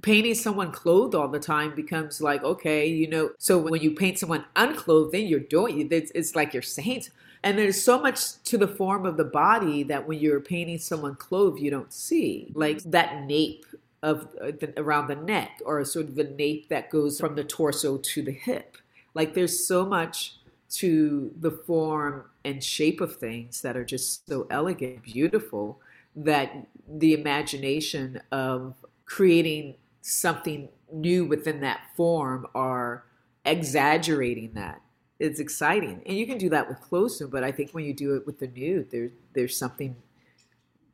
painting 0.02 0.34
someone 0.34 0.72
clothed 0.72 1.14
all 1.14 1.28
the 1.28 1.38
time 1.38 1.74
becomes 1.74 2.20
like 2.20 2.42
okay 2.42 2.84
you 2.84 3.08
know 3.08 3.30
so 3.38 3.56
when 3.56 3.80
you 3.80 3.92
paint 3.92 4.18
someone 4.18 4.44
unclothed 4.56 5.12
then 5.12 5.24
you're 5.24 5.38
doing 5.38 5.86
it's, 5.88 6.10
it's 6.16 6.34
like 6.34 6.52
you're 6.52 6.62
saint 6.62 7.10
and 7.44 7.58
there's 7.58 7.80
so 7.80 8.00
much 8.00 8.42
to 8.42 8.58
the 8.58 8.66
form 8.66 9.06
of 9.06 9.16
the 9.16 9.24
body 9.24 9.84
that 9.84 10.08
when 10.08 10.18
you're 10.18 10.40
painting 10.40 10.78
someone 10.78 11.14
clothed 11.14 11.60
you 11.60 11.70
don't 11.70 11.92
see 11.92 12.50
like 12.54 12.82
that 12.82 13.24
nape 13.24 13.64
of 14.02 14.28
uh, 14.42 14.50
the, 14.58 14.72
around 14.76 15.06
the 15.06 15.16
neck 15.16 15.60
or 15.64 15.84
sort 15.84 16.06
of 16.06 16.16
the 16.16 16.24
nape 16.24 16.68
that 16.68 16.90
goes 16.90 17.20
from 17.20 17.36
the 17.36 17.44
torso 17.44 17.96
to 17.98 18.22
the 18.22 18.32
hip 18.32 18.76
like 19.14 19.34
there's 19.34 19.66
so 19.66 19.86
much 19.86 20.36
to 20.68 21.32
the 21.40 21.50
form 21.50 22.24
and 22.44 22.62
shape 22.64 23.00
of 23.00 23.16
things 23.16 23.62
that 23.62 23.76
are 23.76 23.84
just 23.84 24.26
so 24.28 24.46
elegant 24.50 25.02
beautiful 25.02 25.80
that 26.16 26.66
the 26.88 27.14
imagination 27.14 28.20
of 28.32 28.74
creating 29.04 29.74
something 30.00 30.68
new 30.92 31.24
within 31.24 31.60
that 31.60 31.80
form 31.96 32.46
or 32.54 33.06
exaggerating 33.44 34.52
that. 34.54 34.80
It's 35.24 35.40
exciting. 35.40 36.02
And 36.06 36.16
you 36.16 36.26
can 36.26 36.38
do 36.38 36.50
that 36.50 36.68
with 36.68 36.80
clothes 36.80 37.22
but 37.30 37.42
I 37.42 37.50
think 37.50 37.70
when 37.72 37.84
you 37.84 37.94
do 37.94 38.14
it 38.14 38.26
with 38.26 38.38
the 38.38 38.48
nude, 38.48 38.90
there, 38.90 39.10
there's 39.32 39.56
something 39.56 39.96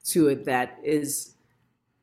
to 0.06 0.28
it 0.28 0.44
that 0.44 0.78
is 0.82 1.34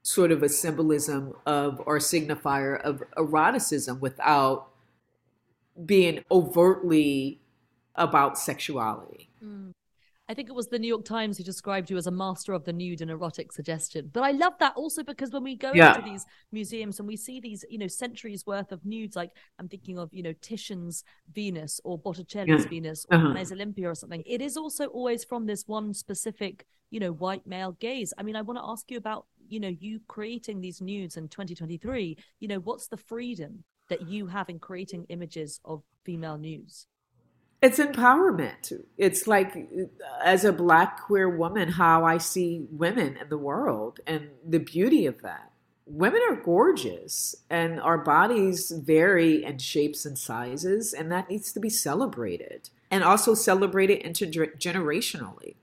sort 0.04 0.32
of 0.32 0.44
a 0.44 0.50
symbolism 0.50 1.34
of 1.46 1.82
or 1.86 2.00
signifier 2.00 2.82
of 2.82 3.04
eroticism 3.18 4.00
without 4.00 4.70
being 5.86 6.24
overtly 6.32 7.40
about 7.96 8.38
sexuality. 8.38 9.30
Mm. 9.44 9.74
I 10.30 10.34
think 10.34 10.50
it 10.50 10.56
was 10.56 10.68
the 10.68 10.80
New 10.80 10.88
York 10.88 11.06
Times 11.06 11.38
who 11.38 11.44
described 11.44 11.90
you 11.90 11.96
as 11.96 12.08
a 12.08 12.12
master 12.12 12.52
of 12.52 12.66
the 12.66 12.74
nude 12.74 13.02
and 13.02 13.10
erotic 13.10 13.54
suggestion. 13.54 14.10
But 14.12 14.24
I 14.24 14.32
love 14.32 14.54
that 14.60 14.74
also 14.76 15.02
because 15.04 15.32
when 15.32 15.44
we 15.44 15.56
go 15.56 15.72
yeah. 15.74 15.96
into 15.96 16.10
these 16.10 16.26
museums 16.52 17.00
and 17.00 17.08
we 17.08 17.16
see 17.16 17.40
these, 17.40 17.64
you 17.70 17.78
know, 17.78 17.88
centuries 17.88 18.46
worth 18.46 18.74
of 18.74 18.86
nudes, 18.86 19.16
like 19.16 19.32
I'm 19.58 19.70
thinking 19.70 19.98
of, 19.98 20.14
you 20.14 20.24
know, 20.24 20.34
Titian's 20.42 21.06
Venus 21.34 21.80
or 21.86 21.98
Botticelli's 21.98 22.64
yeah. 22.64 22.70
Venus 22.70 23.06
or 23.10 23.18
uh-huh. 23.18 23.46
Olympia 23.52 23.90
or 23.90 23.96
something, 23.96 24.24
it 24.26 24.42
is 24.42 24.58
also 24.58 24.88
always 24.88 25.24
from 25.24 25.46
this 25.46 25.64
one 25.66 25.94
specific, 25.94 26.66
you 26.90 27.00
know, 27.00 27.14
white 27.14 27.48
male 27.48 27.72
gaze. 27.80 28.14
I 28.18 28.24
mean, 28.24 28.36
I 28.36 28.42
want 28.42 28.60
to 28.60 28.66
ask 28.66 28.92
you 28.92 28.98
about, 28.98 29.28
you 29.48 29.62
know, 29.62 29.74
you 29.80 30.02
creating 30.08 30.60
these 30.60 30.82
nudes 30.82 31.16
in 31.16 31.30
2023. 31.30 32.18
You 32.42 32.48
know, 32.50 32.60
what's 32.60 32.88
the 32.88 32.98
freedom 32.98 33.64
that 33.88 34.10
you 34.10 34.28
have 34.28 34.50
in 34.50 34.60
creating 34.60 35.06
images 35.08 35.62
of 35.64 35.84
female 36.04 36.38
nudes? 36.38 36.88
It's 37.62 37.80
empowerment. 37.80 38.72
It's 38.98 39.28
like, 39.28 39.56
uh, 39.56 39.86
as 40.24 40.46
a 40.46 40.54
black 40.54 41.02
queer 41.02 41.30
woman, 41.30 41.70
how 41.70 42.06
I 42.06 42.18
see 42.18 42.68
women 42.72 43.18
in 43.18 43.30
the 43.30 43.38
world 43.38 44.00
and 44.06 44.30
the 44.48 44.60
beauty 44.60 45.06
of 45.06 45.22
that. 45.24 45.52
Women 45.86 46.22
are 46.30 46.36
gorgeous 46.36 47.36
and 47.50 47.80
our 47.80 47.98
bodies 47.98 48.72
vary 48.72 49.44
in 49.44 49.58
shapes 49.58 50.06
and 50.06 50.18
sizes, 50.18 50.94
and 50.94 51.12
that 51.12 51.30
needs 51.30 51.52
to 51.54 51.60
be 51.60 51.70
celebrated 51.70 52.70
and 52.92 53.04
also 53.04 53.34
celebrated 53.34 54.04
intergenerationally. 54.04 55.56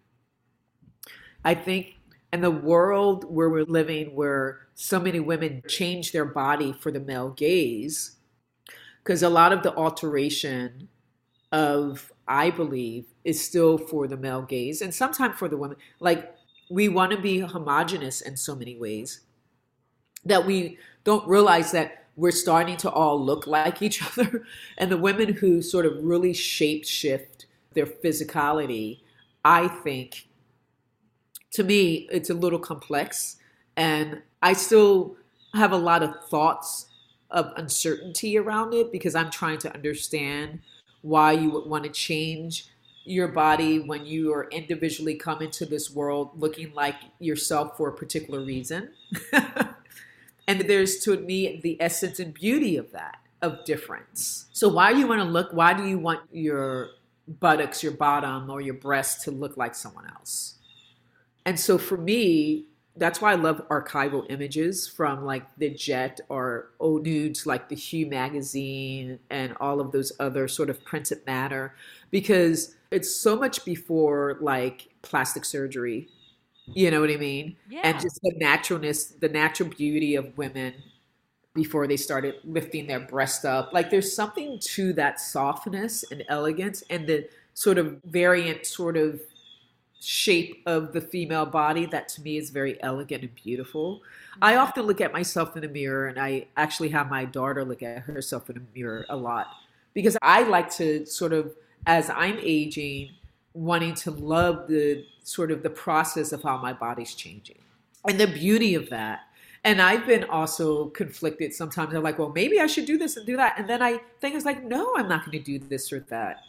I 1.44 1.54
think 1.54 1.94
in 2.32 2.40
the 2.40 2.50
world 2.50 3.24
where 3.32 3.50
we're 3.50 3.64
living, 3.64 4.14
where 4.14 4.66
so 4.74 4.98
many 4.98 5.20
women 5.20 5.62
change 5.68 6.12
their 6.12 6.24
body 6.24 6.72
for 6.72 6.90
the 6.90 7.00
male 7.00 7.30
gaze, 7.30 8.16
because 9.02 9.22
a 9.22 9.28
lot 9.28 9.52
of 9.52 9.62
the 9.62 9.74
alteration 9.74 10.88
of 11.54 12.12
I 12.26 12.50
believe 12.50 13.06
is 13.22 13.42
still 13.42 13.78
for 13.78 14.08
the 14.08 14.16
male 14.16 14.42
gaze 14.42 14.82
and 14.82 14.92
sometimes 14.92 15.36
for 15.38 15.48
the 15.48 15.56
women. 15.56 15.76
Like 16.00 16.34
we 16.68 16.88
want 16.88 17.12
to 17.12 17.18
be 17.18 17.38
homogenous 17.38 18.20
in 18.20 18.36
so 18.36 18.56
many 18.56 18.76
ways 18.76 19.20
that 20.24 20.44
we 20.44 20.78
don't 21.04 21.26
realize 21.28 21.70
that 21.70 22.06
we're 22.16 22.32
starting 22.32 22.76
to 22.78 22.90
all 22.90 23.24
look 23.24 23.46
like 23.46 23.82
each 23.82 24.02
other. 24.18 24.44
And 24.78 24.90
the 24.90 24.96
women 24.96 25.32
who 25.32 25.62
sort 25.62 25.86
of 25.86 26.02
really 26.02 26.34
shape 26.34 26.84
shift 26.84 27.46
their 27.74 27.86
physicality, 27.86 29.00
I 29.44 29.68
think, 29.68 30.26
to 31.52 31.62
me, 31.62 32.08
it's 32.10 32.30
a 32.30 32.34
little 32.34 32.58
complex. 32.58 33.36
And 33.76 34.22
I 34.42 34.54
still 34.54 35.16
have 35.52 35.70
a 35.70 35.76
lot 35.76 36.02
of 36.02 36.16
thoughts 36.28 36.86
of 37.30 37.52
uncertainty 37.56 38.36
around 38.38 38.74
it 38.74 38.90
because 38.90 39.14
I'm 39.14 39.30
trying 39.30 39.58
to 39.58 39.72
understand 39.72 40.60
why 41.04 41.32
you 41.32 41.50
would 41.50 41.66
want 41.66 41.84
to 41.84 41.90
change 41.90 42.66
your 43.04 43.28
body 43.28 43.78
when 43.78 44.06
you 44.06 44.32
are 44.32 44.48
individually 44.48 45.14
come 45.14 45.42
into 45.42 45.66
this 45.66 45.90
world 45.90 46.30
looking 46.34 46.72
like 46.72 46.94
yourself 47.18 47.76
for 47.76 47.90
a 47.90 47.92
particular 47.92 48.40
reason. 48.42 48.88
and 50.48 50.62
there's 50.62 51.00
to 51.00 51.18
me 51.18 51.60
the 51.62 51.76
essence 51.78 52.18
and 52.18 52.32
beauty 52.32 52.78
of 52.78 52.90
that, 52.92 53.18
of 53.42 53.62
difference. 53.66 54.46
So 54.52 54.68
why 54.68 54.92
you 54.92 55.06
want 55.06 55.20
to 55.20 55.28
look, 55.28 55.52
why 55.52 55.74
do 55.74 55.86
you 55.86 55.98
want 55.98 56.20
your 56.32 56.92
buttocks, 57.28 57.82
your 57.82 57.92
bottom, 57.92 58.48
or 58.48 58.62
your 58.62 58.74
breast 58.74 59.24
to 59.24 59.30
look 59.30 59.58
like 59.58 59.74
someone 59.74 60.06
else? 60.16 60.54
And 61.44 61.60
so 61.60 61.76
for 61.76 61.98
me, 61.98 62.64
that's 62.96 63.20
why 63.20 63.32
I 63.32 63.34
love 63.34 63.66
archival 63.68 64.24
images 64.30 64.86
from 64.86 65.24
like 65.24 65.44
the 65.58 65.70
Jet 65.70 66.20
or 66.28 66.70
old 66.78 67.04
nudes 67.04 67.44
like 67.46 67.68
the 67.68 67.74
Hue 67.74 68.06
magazine 68.06 69.18
and 69.30 69.56
all 69.60 69.80
of 69.80 69.90
those 69.90 70.12
other 70.20 70.46
sort 70.46 70.70
of 70.70 70.84
printed 70.84 71.26
matter 71.26 71.74
because 72.10 72.76
it's 72.90 73.14
so 73.14 73.36
much 73.36 73.64
before 73.64 74.38
like 74.40 74.88
plastic 75.02 75.44
surgery. 75.44 76.08
You 76.66 76.90
know 76.90 77.00
what 77.00 77.10
I 77.10 77.16
mean? 77.16 77.56
Yeah. 77.68 77.80
And 77.82 78.00
just 78.00 78.20
the 78.22 78.32
naturalness, 78.36 79.06
the 79.06 79.28
natural 79.28 79.68
beauty 79.68 80.14
of 80.14 80.36
women 80.38 80.74
before 81.54 81.86
they 81.86 81.96
started 81.96 82.36
lifting 82.44 82.86
their 82.86 83.00
breast 83.00 83.44
up. 83.44 83.72
Like 83.72 83.90
there's 83.90 84.14
something 84.14 84.58
to 84.60 84.92
that 84.94 85.20
softness 85.20 86.04
and 86.10 86.24
elegance 86.28 86.82
and 86.90 87.06
the 87.06 87.28
sort 87.54 87.78
of 87.78 88.00
variant 88.04 88.66
sort 88.66 88.96
of 88.96 89.20
shape 90.04 90.62
of 90.66 90.92
the 90.92 91.00
female 91.00 91.46
body 91.46 91.86
that 91.86 92.08
to 92.08 92.22
me 92.22 92.36
is 92.36 92.50
very 92.50 92.82
elegant 92.82 93.22
and 93.22 93.34
beautiful. 93.34 94.02
I 94.42 94.56
often 94.56 94.84
look 94.84 95.00
at 95.00 95.12
myself 95.12 95.56
in 95.56 95.62
the 95.62 95.68
mirror 95.68 96.08
and 96.08 96.18
I 96.18 96.46
actually 96.56 96.90
have 96.90 97.08
my 97.08 97.24
daughter 97.24 97.64
look 97.64 97.82
at 97.82 98.00
herself 98.00 98.50
in 98.50 98.56
the 98.56 98.62
mirror 98.78 99.06
a 99.08 99.16
lot 99.16 99.46
because 99.94 100.18
I 100.20 100.42
like 100.42 100.70
to 100.76 101.06
sort 101.06 101.32
of 101.32 101.54
as 101.86 102.10
I'm 102.10 102.38
aging 102.40 103.12
wanting 103.54 103.94
to 103.94 104.10
love 104.10 104.68
the 104.68 105.06
sort 105.22 105.50
of 105.50 105.62
the 105.62 105.70
process 105.70 106.32
of 106.32 106.42
how 106.42 106.58
my 106.58 106.72
body's 106.72 107.14
changing 107.14 107.58
and 108.06 108.20
the 108.20 108.26
beauty 108.26 108.74
of 108.74 108.90
that. 108.90 109.20
And 109.66 109.80
I've 109.80 110.06
been 110.06 110.24
also 110.24 110.86
conflicted 110.90 111.54
sometimes. 111.54 111.94
I'm 111.94 112.02
like, 112.02 112.18
well, 112.18 112.32
maybe 112.34 112.60
I 112.60 112.66
should 112.66 112.84
do 112.84 112.98
this 112.98 113.16
and 113.16 113.24
do 113.24 113.38
that. 113.38 113.58
And 113.58 113.66
then 113.66 113.80
I 113.80 114.00
think 114.20 114.34
it's 114.34 114.44
like, 114.44 114.62
no, 114.62 114.92
I'm 114.96 115.08
not 115.08 115.24
going 115.24 115.38
to 115.38 115.44
do 115.44 115.58
this 115.58 115.90
or 115.90 116.00
that. 116.10 116.42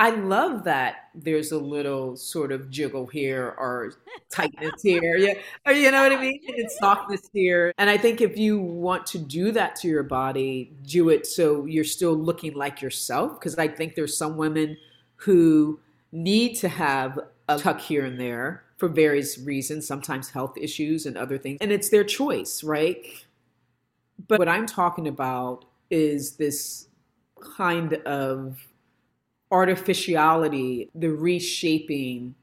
I 0.00 0.10
love 0.10 0.62
that 0.64 1.08
there's 1.12 1.50
a 1.50 1.58
little 1.58 2.16
sort 2.16 2.52
of 2.52 2.70
jiggle 2.70 3.06
here 3.06 3.56
or 3.58 3.94
tightness 4.30 4.80
here. 4.80 5.16
Yeah. 5.16 5.34
Or 5.66 5.72
you 5.72 5.90
know 5.90 6.04
what 6.04 6.12
I 6.12 6.20
mean? 6.20 6.40
And 6.56 6.70
softness 6.70 7.28
here. 7.32 7.72
And 7.78 7.90
I 7.90 7.98
think 7.98 8.20
if 8.20 8.38
you 8.38 8.60
want 8.60 9.06
to 9.06 9.18
do 9.18 9.50
that 9.52 9.74
to 9.76 9.88
your 9.88 10.04
body, 10.04 10.72
do 10.84 11.08
it 11.08 11.26
so 11.26 11.66
you're 11.66 11.82
still 11.82 12.14
looking 12.14 12.54
like 12.54 12.80
yourself. 12.80 13.40
Because 13.40 13.58
I 13.58 13.66
think 13.66 13.96
there's 13.96 14.16
some 14.16 14.36
women 14.36 14.76
who 15.16 15.80
need 16.12 16.54
to 16.58 16.68
have 16.68 17.18
a 17.48 17.58
tuck 17.58 17.80
here 17.80 18.04
and 18.06 18.20
there 18.20 18.62
for 18.76 18.88
various 18.88 19.36
reasons, 19.38 19.84
sometimes 19.84 20.30
health 20.30 20.56
issues 20.56 21.06
and 21.06 21.18
other 21.18 21.38
things. 21.38 21.58
And 21.60 21.72
it's 21.72 21.88
their 21.88 22.04
choice, 22.04 22.62
right? 22.62 23.04
But 24.28 24.38
what 24.38 24.48
I'm 24.48 24.66
talking 24.66 25.08
about 25.08 25.64
is 25.90 26.36
this 26.36 26.86
kind 27.40 27.94
of 27.94 28.67
artificiality, 29.50 30.90
the 30.94 31.08
reshaping 31.08 32.34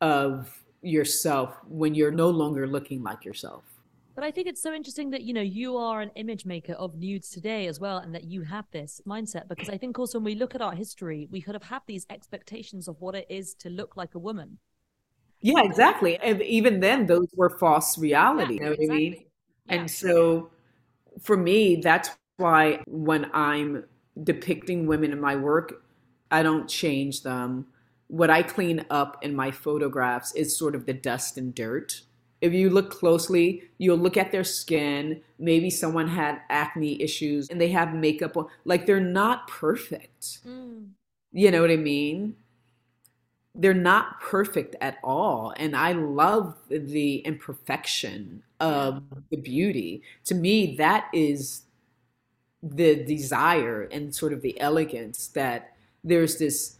of 0.00 0.64
yourself 0.82 1.56
when 1.68 1.94
you're 1.94 2.10
no 2.10 2.30
longer 2.30 2.66
looking 2.66 3.02
like 3.02 3.24
yourself. 3.24 3.64
But 4.14 4.24
I 4.24 4.30
think 4.30 4.48
it's 4.48 4.62
so 4.62 4.74
interesting 4.74 5.10
that 5.10 5.22
you 5.22 5.32
know 5.32 5.40
you 5.40 5.76
are 5.76 6.00
an 6.00 6.10
image 6.14 6.44
maker 6.44 6.74
of 6.74 6.96
nudes 6.96 7.30
today 7.30 7.66
as 7.66 7.80
well, 7.80 7.98
and 7.98 8.14
that 8.14 8.24
you 8.24 8.42
have 8.42 8.66
this 8.70 9.00
mindset. 9.06 9.48
Because 9.48 9.68
I 9.68 9.78
think 9.78 9.98
also 9.98 10.18
when 10.18 10.24
we 10.24 10.34
look 10.34 10.54
at 10.54 10.60
our 10.60 10.74
history, 10.74 11.28
we 11.30 11.40
could 11.40 11.54
have 11.54 11.64
had 11.64 11.82
these 11.86 12.06
expectations 12.10 12.88
of 12.88 13.00
what 13.00 13.14
it 13.14 13.26
is 13.30 13.54
to 13.54 13.70
look 13.70 13.96
like 13.96 14.14
a 14.14 14.18
woman. 14.18 14.58
Yeah, 15.40 15.62
exactly. 15.62 16.18
And 16.18 16.42
even 16.42 16.80
then, 16.80 17.06
those 17.06 17.28
were 17.34 17.48
false 17.48 17.96
reality. 17.96 18.58
Yeah, 18.60 18.60
you 18.60 18.66
know 18.66 18.72
exactly. 18.72 18.94
I 18.94 18.98
mean? 18.98 19.12
Yeah. 19.14 19.74
And 19.74 19.90
so, 19.90 20.50
for 21.22 21.36
me, 21.36 21.76
that's 21.76 22.10
why 22.36 22.82
when 22.86 23.30
I'm 23.32 23.84
depicting 24.22 24.86
women 24.86 25.12
in 25.12 25.20
my 25.20 25.36
work, 25.36 25.82
I 26.30 26.42
don't 26.42 26.68
change 26.68 27.22
them. 27.22 27.66
What 28.08 28.30
I 28.30 28.42
clean 28.42 28.84
up 28.90 29.18
in 29.22 29.34
my 29.34 29.50
photographs 29.50 30.34
is 30.34 30.56
sort 30.56 30.74
of 30.74 30.86
the 30.86 30.92
dust 30.92 31.38
and 31.38 31.54
dirt. 31.54 32.02
If 32.40 32.52
you 32.54 32.70
look 32.70 32.90
closely, 32.90 33.64
you'll 33.78 33.98
look 33.98 34.16
at 34.16 34.32
their 34.32 34.44
skin. 34.44 35.20
Maybe 35.38 35.70
someone 35.70 36.08
had 36.08 36.40
acne 36.48 37.00
issues 37.02 37.48
and 37.50 37.60
they 37.60 37.68
have 37.68 37.94
makeup 37.94 38.36
on. 38.36 38.46
Like 38.64 38.86
they're 38.86 39.00
not 39.00 39.46
perfect. 39.46 40.44
Mm. 40.46 40.88
You 41.32 41.50
know 41.50 41.60
what 41.60 41.70
I 41.70 41.76
mean? 41.76 42.36
They're 43.54 43.74
not 43.74 44.20
perfect 44.20 44.76
at 44.80 44.98
all. 45.04 45.52
And 45.56 45.76
I 45.76 45.92
love 45.92 46.56
the 46.68 47.16
imperfection 47.18 48.42
of 48.58 49.02
the 49.30 49.36
beauty. 49.36 50.02
To 50.24 50.34
me, 50.34 50.76
that 50.76 51.08
is 51.12 51.62
the 52.62 53.04
desire 53.04 53.82
and 53.82 54.14
sort 54.14 54.32
of 54.32 54.42
the 54.42 54.58
elegance 54.60 55.26
that 55.28 55.74
there's 56.04 56.38
this 56.38 56.76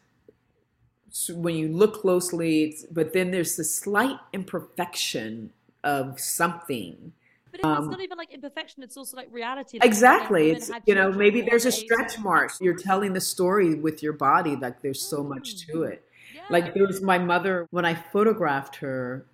when 1.31 1.55
you 1.55 1.69
look 1.69 2.01
closely 2.01 2.77
but 2.91 3.13
then 3.13 3.31
there's 3.31 3.57
this 3.57 3.75
slight 3.75 4.17
imperfection 4.33 5.53
of 5.83 6.21
something 6.21 7.13
but 7.51 7.65
um, 7.65 7.85
it's 7.85 7.91
not 7.91 8.01
even 8.01 8.17
like 8.17 8.33
imperfection 8.33 8.83
it's 8.83 8.97
also 8.97 9.17
like 9.17 9.29
reality 9.33 9.79
like 9.79 9.87
exactly 9.87 10.53
it's 10.53 10.71
you 10.87 10.95
know 10.95 11.11
maybe 11.11 11.41
there's 11.41 11.67
a 11.67 11.73
stretch 11.73 12.19
mark 12.21 12.53
you're 12.61 12.77
telling 12.77 13.13
the 13.13 13.21
story 13.21 13.75
with 13.75 14.03
your 14.03 14.13
body 14.13 14.55
like 14.57 14.81
there's 14.83 15.01
so 15.01 15.23
much 15.23 15.67
to 15.67 15.73
mm. 15.73 15.93
it 15.93 16.05
yeah. 16.35 16.43
like 16.49 16.75
there 16.75 16.87
was 16.87 17.03
my 17.03 17.19
mother 17.19 17.67
when 17.71 17.85
i 17.85 17.95
photographed 17.95 18.77
her 18.77 19.27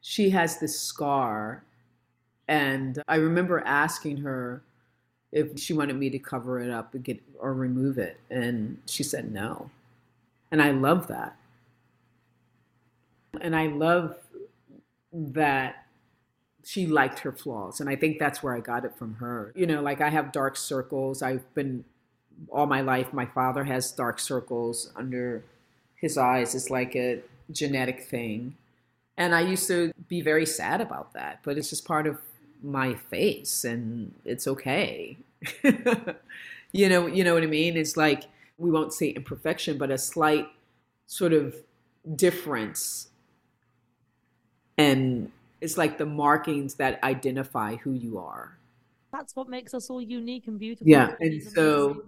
she 0.00 0.30
has 0.30 0.60
this 0.60 0.78
scar 0.78 1.64
and 2.46 3.02
i 3.08 3.16
remember 3.16 3.60
asking 3.66 4.18
her 4.18 4.62
if 5.32 5.58
she 5.58 5.72
wanted 5.72 5.96
me 5.96 6.10
to 6.10 6.18
cover 6.18 6.60
it 6.60 6.70
up 6.70 6.94
and 6.94 7.04
get 7.04 7.22
or 7.38 7.54
remove 7.54 7.98
it 7.98 8.18
and 8.30 8.78
she 8.86 9.02
said 9.02 9.32
no. 9.32 9.70
And 10.50 10.62
i 10.62 10.70
love 10.70 11.06
that. 11.08 11.36
And 13.40 13.54
i 13.54 13.66
love 13.66 14.16
that 15.12 15.86
she 16.64 16.86
liked 16.86 17.20
her 17.20 17.32
flaws 17.32 17.80
and 17.80 17.88
i 17.88 17.96
think 17.96 18.18
that's 18.18 18.42
where 18.42 18.54
i 18.54 18.60
got 18.60 18.84
it 18.84 18.96
from 18.96 19.14
her. 19.16 19.52
You 19.54 19.66
know 19.66 19.80
like 19.80 20.00
i 20.00 20.08
have 20.08 20.32
dark 20.32 20.56
circles. 20.56 21.22
I've 21.22 21.52
been 21.54 21.84
all 22.50 22.66
my 22.66 22.80
life 22.80 23.12
my 23.12 23.26
father 23.26 23.64
has 23.64 23.92
dark 23.92 24.18
circles 24.18 24.90
under 24.96 25.44
his 25.94 26.16
eyes. 26.18 26.54
It's 26.54 26.70
like 26.70 26.96
a 26.96 27.20
genetic 27.52 28.02
thing. 28.02 28.56
And 29.16 29.34
i 29.34 29.42
used 29.42 29.68
to 29.68 29.92
be 30.08 30.22
very 30.22 30.46
sad 30.46 30.80
about 30.80 31.12
that 31.12 31.40
but 31.44 31.56
it's 31.56 31.70
just 31.70 31.84
part 31.84 32.06
of 32.06 32.18
my 32.62 32.94
face 32.94 33.64
and 33.64 34.14
it's 34.24 34.46
okay. 34.46 35.16
you 36.72 36.88
know, 36.88 37.06
you 37.06 37.24
know 37.24 37.34
what 37.34 37.42
I 37.42 37.46
mean? 37.46 37.76
It's 37.76 37.96
like 37.96 38.24
we 38.58 38.70
won't 38.70 38.92
say 38.92 39.08
imperfection, 39.08 39.78
but 39.78 39.90
a 39.90 39.98
slight 39.98 40.48
sort 41.06 41.32
of 41.32 41.56
difference. 42.14 43.08
And 44.78 45.30
it's 45.60 45.76
like 45.76 45.98
the 45.98 46.06
markings 46.06 46.74
that 46.74 47.02
identify 47.02 47.76
who 47.76 47.92
you 47.92 48.18
are. 48.18 48.56
That's 49.12 49.34
what 49.34 49.48
makes 49.48 49.74
us 49.74 49.90
all 49.90 50.00
unique 50.00 50.46
and 50.46 50.58
beautiful. 50.58 50.88
Yeah. 50.88 51.14
And 51.20 51.42
so 51.42 52.04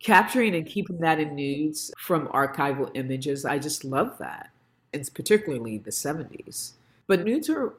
capturing 0.00 0.54
and 0.54 0.66
keeping 0.66 0.98
that 0.98 1.18
in 1.18 1.34
nudes 1.34 1.90
from 1.98 2.28
archival 2.28 2.90
images, 2.94 3.44
I 3.44 3.58
just 3.58 3.84
love 3.84 4.18
that. 4.18 4.50
And 4.92 5.08
particularly 5.14 5.78
the 5.78 5.90
70s. 5.90 6.72
But 7.06 7.24
nudes 7.24 7.48
are 7.48 7.74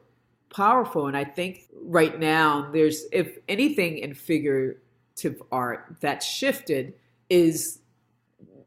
powerful. 0.50 1.06
And 1.06 1.16
I 1.16 1.24
think 1.24 1.68
right 1.82 2.18
now, 2.18 2.70
there's, 2.72 3.04
if 3.12 3.38
anything 3.48 3.98
in 3.98 4.14
figurative 4.14 5.42
art 5.50 5.96
that 6.00 6.22
shifted, 6.22 6.94
is 7.28 7.80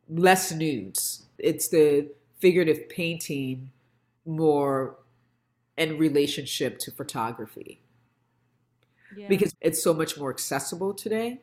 less 0.09 0.51
nudes. 0.51 1.25
It's 1.37 1.67
the 1.69 2.09
figurative 2.39 2.89
painting 2.89 3.71
more 4.25 4.95
in 5.77 5.97
relationship 5.97 6.79
to 6.79 6.91
photography. 6.91 7.81
Yeah. 9.15 9.27
Because 9.27 9.53
it's 9.61 9.83
so 9.83 9.93
much 9.93 10.17
more 10.17 10.29
accessible 10.29 10.93
today 10.93 11.39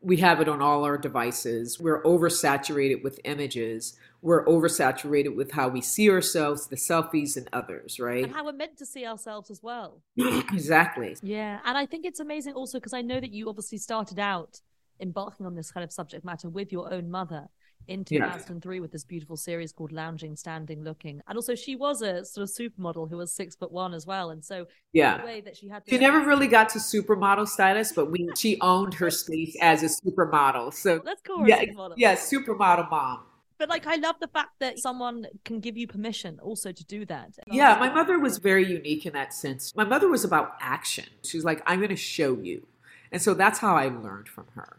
we 0.00 0.16
have 0.18 0.40
it 0.40 0.48
on 0.48 0.62
all 0.62 0.84
our 0.84 0.96
devices. 0.96 1.78
We're 1.78 2.02
oversaturated 2.02 3.02
with 3.02 3.20
images. 3.24 3.98
We're 4.22 4.44
oversaturated 4.46 5.34
with 5.34 5.52
how 5.52 5.68
we 5.68 5.80
see 5.80 6.10
ourselves, 6.10 6.66
the 6.66 6.76
selfies, 6.76 7.36
and 7.36 7.48
others, 7.52 7.98
right? 7.98 8.24
And 8.24 8.34
how 8.34 8.44
we're 8.44 8.52
meant 8.52 8.76
to 8.78 8.86
see 8.86 9.06
ourselves 9.06 9.50
as 9.50 9.62
well. 9.62 10.02
exactly. 10.16 11.16
Yeah. 11.22 11.60
And 11.64 11.78
I 11.78 11.86
think 11.86 12.04
it's 12.04 12.20
amazing 12.20 12.54
also 12.54 12.78
because 12.78 12.92
I 12.92 13.02
know 13.02 13.20
that 13.20 13.30
you 13.30 13.48
obviously 13.48 13.78
started 13.78 14.18
out 14.18 14.60
embarking 15.00 15.46
on 15.46 15.54
this 15.54 15.70
kind 15.70 15.84
of 15.84 15.92
subject 15.92 16.24
matter 16.24 16.48
with 16.48 16.70
your 16.70 16.92
own 16.92 17.10
mother 17.10 17.48
in 17.88 18.04
2003 18.04 18.76
yeah. 18.76 18.80
with 18.80 18.92
this 18.92 19.04
beautiful 19.04 19.36
series 19.36 19.72
called 19.72 19.92
Lounging, 19.92 20.36
Standing, 20.36 20.84
Looking. 20.84 21.20
And 21.26 21.36
also, 21.36 21.54
she 21.54 21.76
was 21.76 22.02
a 22.02 22.24
sort 22.24 22.48
of 22.48 22.54
supermodel 22.54 23.10
who 23.10 23.16
was 23.16 23.32
six 23.32 23.56
foot 23.56 23.72
one 23.72 23.94
as 23.94 24.06
well. 24.06 24.30
And 24.30 24.44
so, 24.44 24.66
yeah, 24.92 25.18
the 25.18 25.24
way 25.24 25.40
that 25.40 25.56
she 25.56 25.68
had, 25.68 25.82
she 25.88 25.98
never 25.98 26.20
really 26.20 26.46
got 26.46 26.68
to 26.70 26.78
supermodel 26.78 27.48
status, 27.48 27.92
but 27.92 28.10
we 28.10 28.28
she 28.36 28.60
owned 28.60 28.94
her 28.94 29.10
space 29.10 29.56
as 29.60 29.82
a 29.82 29.86
supermodel. 29.86 30.72
So 30.72 31.00
let's 31.04 31.22
call 31.22 31.40
her 31.40 31.48
yeah, 31.48 31.64
supermodel. 31.64 31.94
Yeah, 31.96 32.14
supermodel 32.14 32.90
mom. 32.90 33.20
But 33.60 33.68
like, 33.68 33.86
I 33.86 33.96
love 33.96 34.16
the 34.20 34.26
fact 34.26 34.52
that 34.60 34.78
someone 34.78 35.26
can 35.44 35.60
give 35.60 35.76
you 35.76 35.86
permission 35.86 36.38
also 36.40 36.72
to 36.72 36.84
do 36.86 37.04
that. 37.04 37.38
Yeah, 37.46 37.76
my 37.78 37.90
mother 37.90 38.18
was 38.18 38.38
very 38.38 38.66
unique 38.66 39.04
in 39.04 39.12
that 39.12 39.34
sense. 39.34 39.76
My 39.76 39.84
mother 39.84 40.08
was 40.08 40.24
about 40.24 40.54
action. 40.60 41.04
She 41.22 41.36
was 41.36 41.44
like, 41.44 41.62
I'm 41.66 41.78
going 41.78 41.90
to 41.90 41.96
show 41.96 42.38
you. 42.38 42.66
And 43.12 43.20
so 43.20 43.34
that's 43.34 43.58
how 43.58 43.76
I 43.76 43.88
learned 43.88 44.30
from 44.30 44.46
her. 44.54 44.78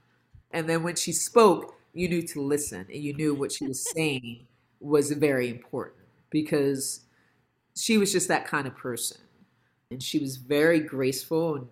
And 0.49 0.67
then 0.67 0.81
when 0.81 0.95
she 0.95 1.11
spoke, 1.11 1.75
you 1.93 2.09
knew 2.09 2.23
to 2.23 2.41
listen 2.41 2.87
and 2.91 3.03
you 3.03 3.13
knew 3.13 3.35
what 3.35 3.51
she 3.51 3.67
was 3.67 3.87
saying 3.93 4.47
was 4.79 5.11
very 5.11 5.47
important 5.47 6.07
because 6.31 7.01
she 7.75 7.99
was 7.99 8.11
just 8.11 8.29
that 8.29 8.47
kind 8.47 8.65
of 8.65 8.75
person. 8.75 9.21
And 9.91 10.01
she 10.01 10.17
was 10.17 10.37
very 10.37 10.79
graceful 10.79 11.55
and, 11.55 11.67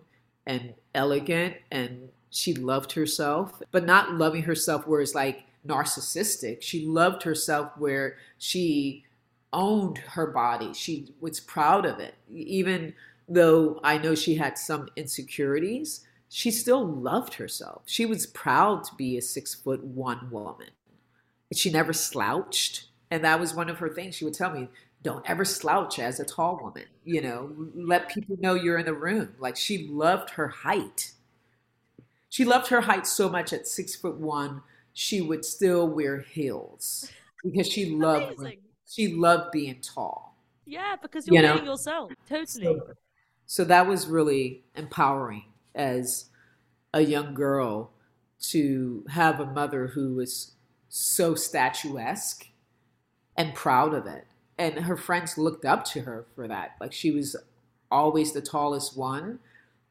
and 0.46 0.74
elegant 0.94 1.56
and 1.72 2.10
she 2.30 2.54
loved 2.54 2.92
herself, 2.92 3.60
but 3.72 3.84
not 3.84 4.14
loving 4.14 4.44
herself 4.44 4.86
where 4.86 5.00
it's 5.00 5.16
like 5.16 5.42
narcissistic. 5.66 6.62
She 6.62 6.86
loved 6.86 7.22
herself 7.22 7.72
where 7.76 8.16
she 8.38 9.04
owned 9.52 9.98
her 9.98 10.26
body. 10.26 10.72
She 10.72 11.14
was 11.20 11.40
proud 11.40 11.84
of 11.86 11.98
it. 11.98 12.14
Even 12.32 12.94
though 13.28 13.80
I 13.82 13.98
know 13.98 14.14
she 14.14 14.36
had 14.36 14.58
some 14.58 14.88
insecurities, 14.96 16.06
she 16.28 16.50
still 16.50 16.86
loved 16.86 17.34
herself. 17.34 17.82
She 17.86 18.06
was 18.06 18.26
proud 18.26 18.84
to 18.84 18.94
be 18.94 19.16
a 19.18 19.22
six 19.22 19.54
foot 19.54 19.82
one 19.84 20.30
woman. 20.30 20.68
She 21.52 21.70
never 21.70 21.92
slouched. 21.92 22.86
And 23.10 23.24
that 23.24 23.40
was 23.40 23.54
one 23.54 23.68
of 23.68 23.78
her 23.78 23.88
things. 23.88 24.14
She 24.14 24.24
would 24.24 24.34
tell 24.34 24.52
me, 24.52 24.68
don't 25.02 25.28
ever 25.28 25.44
slouch 25.44 25.98
as 25.98 26.20
a 26.20 26.24
tall 26.24 26.60
woman. 26.62 26.84
You 27.04 27.22
know, 27.22 27.52
let 27.74 28.10
people 28.10 28.36
know 28.38 28.54
you're 28.54 28.78
in 28.78 28.86
the 28.86 28.94
room. 28.94 29.34
Like 29.38 29.56
she 29.56 29.88
loved 29.88 30.30
her 30.30 30.48
height. 30.48 31.12
She 32.28 32.44
loved 32.44 32.68
her 32.68 32.82
height 32.82 33.06
so 33.06 33.28
much 33.28 33.52
at 33.52 33.66
six 33.66 33.96
foot 33.96 34.18
one, 34.18 34.62
she 34.92 35.20
would 35.20 35.44
still 35.44 35.88
wear 35.88 36.20
heels 36.20 37.10
because 37.44 37.68
she 37.68 37.90
loved 37.90 38.40
she 38.86 39.14
loved 39.14 39.52
being 39.52 39.80
tall. 39.80 40.36
Yeah, 40.66 40.96
because 41.00 41.26
you're 41.26 41.36
you 41.36 41.42
know? 41.42 41.54
being 41.54 41.66
yourself. 41.66 42.12
Totally. 42.28 42.64
So, 42.64 42.94
so 43.46 43.64
that 43.64 43.86
was 43.86 44.08
really 44.08 44.64
empowering 44.74 45.44
as 45.74 46.26
a 46.92 47.00
young 47.00 47.34
girl 47.34 47.92
to 48.40 49.04
have 49.10 49.38
a 49.38 49.46
mother 49.46 49.88
who 49.88 50.14
was 50.14 50.52
so 50.88 51.34
statuesque 51.34 52.46
and 53.36 53.54
proud 53.54 53.94
of 53.94 54.06
it. 54.06 54.26
And 54.58 54.80
her 54.80 54.96
friends 54.96 55.38
looked 55.38 55.64
up 55.64 55.84
to 55.86 56.02
her 56.02 56.26
for 56.34 56.48
that. 56.48 56.76
Like 56.80 56.92
she 56.92 57.10
was 57.10 57.36
always 57.90 58.32
the 58.32 58.42
tallest 58.42 58.96
one 58.96 59.38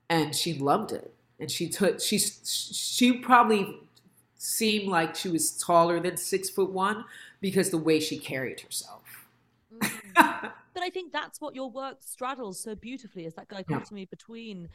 and 0.10 0.36
she 0.36 0.54
loved 0.54 0.92
it. 0.92 1.14
And 1.40 1.50
she 1.50 1.70
took 1.70 2.02
she 2.02 2.20
she 2.20 3.14
probably 3.14 3.80
seemed 4.40 4.88
like 4.88 5.16
she 5.16 5.30
was 5.30 5.52
taller 5.52 6.00
than 6.00 6.18
six 6.18 6.50
foot 6.50 6.72
one 6.72 7.04
because 7.42 7.70
the 7.70 7.78
way 7.78 8.00
she 8.00 8.18
carried 8.18 8.62
herself. 8.62 9.28
mm. 9.72 9.92
but 10.16 10.84
I 10.84 10.90
think 10.90 11.12
that's 11.12 11.42
what 11.42 11.54
your 11.54 11.70
work 11.70 11.98
straddles 12.00 12.60
so 12.60 12.74
beautifully 12.74 13.26
is 13.26 13.34
that 13.36 13.50
dichotomy 13.50 14.02
yeah. 14.02 14.08
between 14.10 14.70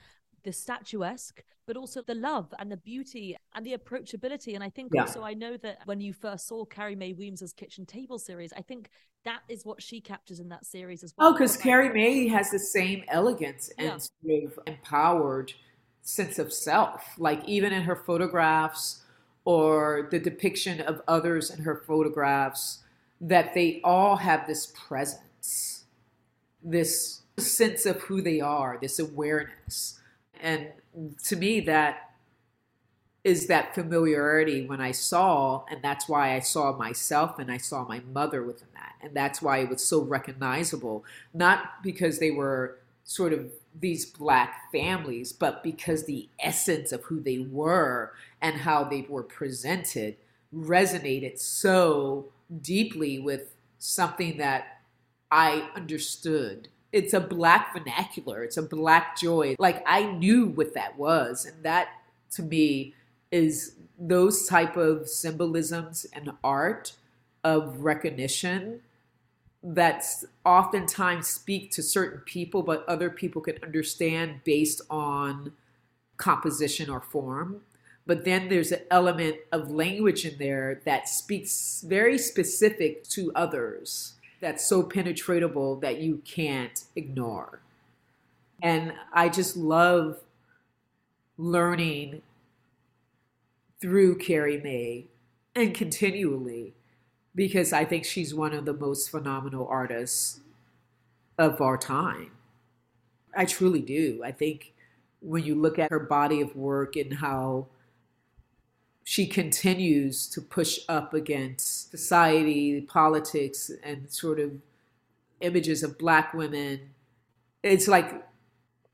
the 0.44 0.52
statuesque, 0.52 1.42
but 1.66 1.78
also 1.78 2.02
the 2.02 2.14
love 2.14 2.52
and 2.58 2.70
the 2.70 2.76
beauty 2.76 3.36
and 3.54 3.64
the 3.64 3.74
approachability. 3.74 4.54
And 4.54 4.62
I 4.62 4.68
think 4.68 4.92
yeah. 4.94 5.00
also, 5.00 5.22
I 5.22 5.32
know 5.32 5.56
that 5.56 5.78
when 5.86 6.02
you 6.02 6.12
first 6.12 6.46
saw 6.46 6.66
Carrie 6.66 6.94
Mae 6.94 7.14
Weems's 7.14 7.54
kitchen 7.54 7.86
table 7.86 8.18
series, 8.18 8.52
I 8.52 8.60
think 8.60 8.90
that 9.24 9.40
is 9.48 9.64
what 9.64 9.82
she 9.82 10.02
captures 10.02 10.40
in 10.40 10.50
that 10.50 10.66
series 10.66 11.02
as 11.02 11.14
well. 11.16 11.28
Oh, 11.28 11.32
because 11.32 11.56
Carrie 11.56 11.88
Mae 11.88 12.28
has 12.28 12.50
the 12.50 12.58
same 12.58 13.02
elegance 13.08 13.70
and 13.78 13.86
yeah. 13.86 13.96
sort 13.96 14.52
of 14.52 14.58
empowered 14.66 15.54
sense 16.02 16.38
of 16.38 16.52
self. 16.52 17.14
Like 17.16 17.42
even 17.48 17.72
in 17.72 17.84
her 17.84 17.96
photographs 17.96 19.03
or 19.44 20.08
the 20.10 20.18
depiction 20.18 20.80
of 20.80 21.02
others 21.06 21.50
in 21.50 21.64
her 21.64 21.76
photographs, 21.86 22.82
that 23.20 23.54
they 23.54 23.80
all 23.84 24.16
have 24.16 24.46
this 24.46 24.72
presence, 24.74 25.84
this 26.62 27.22
sense 27.36 27.84
of 27.84 28.00
who 28.02 28.22
they 28.22 28.40
are, 28.40 28.78
this 28.80 28.98
awareness 28.98 30.00
and 30.44 30.68
to 31.24 31.36
me, 31.36 31.60
that 31.60 32.10
is 33.24 33.46
that 33.46 33.74
familiarity 33.74 34.66
when 34.66 34.82
I 34.82 34.90
saw, 34.92 35.64
and 35.70 35.80
that's 35.82 36.06
why 36.06 36.36
I 36.36 36.40
saw 36.40 36.76
myself 36.76 37.38
and 37.38 37.50
I 37.50 37.56
saw 37.56 37.86
my 37.86 38.00
mother 38.00 38.42
within 38.42 38.68
that. 38.74 38.92
And 39.00 39.14
that's 39.14 39.40
why 39.40 39.58
it 39.58 39.70
was 39.70 39.82
so 39.82 40.02
recognizable, 40.02 41.04
not 41.32 41.82
because 41.82 42.18
they 42.18 42.30
were 42.30 42.78
sort 43.04 43.32
of 43.32 43.50
these 43.78 44.06
black 44.06 44.70
families, 44.72 45.32
but 45.32 45.62
because 45.62 46.04
the 46.04 46.28
essence 46.38 46.92
of 46.92 47.02
who 47.04 47.20
they 47.20 47.38
were 47.38 48.12
and 48.40 48.56
how 48.56 48.84
they 48.84 49.06
were 49.08 49.22
presented 49.22 50.16
resonated 50.54 51.38
so 51.38 52.26
deeply 52.60 53.18
with 53.18 53.54
something 53.78 54.38
that 54.38 54.80
I 55.30 55.68
understood. 55.74 56.68
It's 56.92 57.12
a 57.12 57.20
black 57.20 57.72
vernacular, 57.76 58.44
it's 58.44 58.56
a 58.56 58.62
black 58.62 59.18
joy. 59.18 59.56
Like 59.58 59.82
I 59.86 60.12
knew 60.12 60.46
what 60.46 60.74
that 60.74 60.96
was. 60.96 61.44
And 61.44 61.64
that 61.64 61.88
to 62.32 62.42
me 62.42 62.94
is 63.32 63.74
those 63.98 64.46
type 64.46 64.76
of 64.76 65.08
symbolisms 65.08 66.06
and 66.12 66.30
art 66.44 66.92
of 67.42 67.80
recognition 67.80 68.80
that 69.64 70.04
oftentimes 70.44 71.26
speak 71.26 71.70
to 71.72 71.82
certain 71.82 72.20
people, 72.20 72.62
but 72.62 72.86
other 72.86 73.08
people 73.08 73.40
can 73.40 73.56
understand 73.62 74.40
based 74.44 74.82
on 74.90 75.52
composition 76.18 76.90
or 76.90 77.00
form. 77.00 77.62
But 78.06 78.26
then 78.26 78.50
there's 78.50 78.70
an 78.70 78.82
element 78.90 79.36
of 79.50 79.70
language 79.70 80.26
in 80.26 80.36
there 80.38 80.82
that 80.84 81.08
speaks 81.08 81.82
very 81.86 82.18
specific 82.18 83.08
to 83.08 83.32
others 83.34 84.14
that's 84.40 84.66
so 84.66 84.82
penetratable 84.82 85.80
that 85.80 86.00
you 86.00 86.20
can't 86.26 86.84
ignore. 86.94 87.60
And 88.62 88.92
I 89.14 89.30
just 89.30 89.56
love 89.56 90.20
learning 91.38 92.20
through 93.80 94.18
Carrie 94.18 94.60
Mae 94.60 95.06
and 95.54 95.74
continually 95.74 96.74
because 97.34 97.72
I 97.72 97.84
think 97.84 98.04
she's 98.04 98.34
one 98.34 98.52
of 98.52 98.64
the 98.64 98.72
most 98.72 99.10
phenomenal 99.10 99.66
artists 99.66 100.40
of 101.38 101.60
our 101.60 101.76
time. 101.76 102.30
I 103.36 103.44
truly 103.44 103.80
do. 103.80 104.22
I 104.24 104.30
think 104.30 104.72
when 105.20 105.44
you 105.44 105.54
look 105.54 105.78
at 105.78 105.90
her 105.90 105.98
body 105.98 106.40
of 106.40 106.54
work 106.54 106.94
and 106.96 107.14
how 107.14 107.66
she 109.02 109.26
continues 109.26 110.28
to 110.28 110.40
push 110.40 110.78
up 110.88 111.12
against 111.12 111.90
society, 111.90 112.80
politics, 112.80 113.70
and 113.82 114.10
sort 114.10 114.38
of 114.38 114.52
images 115.40 115.82
of 115.82 115.98
black 115.98 116.32
women, 116.32 116.90
it's 117.62 117.88
like 117.88 118.24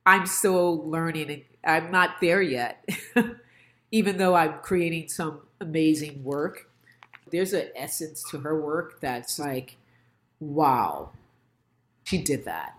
I'm 0.06 0.26
still 0.26 0.88
learning. 0.88 1.30
and 1.30 1.44
I'm 1.64 1.90
not 1.90 2.20
there 2.20 2.40
yet, 2.40 2.88
even 3.90 4.16
though 4.16 4.34
I'm 4.34 4.54
creating 4.62 5.08
some 5.08 5.42
amazing 5.60 6.24
work 6.24 6.69
there's 7.30 7.52
an 7.52 7.68
essence 7.76 8.22
to 8.30 8.38
her 8.38 8.60
work 8.60 9.00
that's 9.00 9.38
like, 9.38 9.76
wow, 10.40 11.10
she 12.04 12.18
did 12.18 12.44
that. 12.44 12.74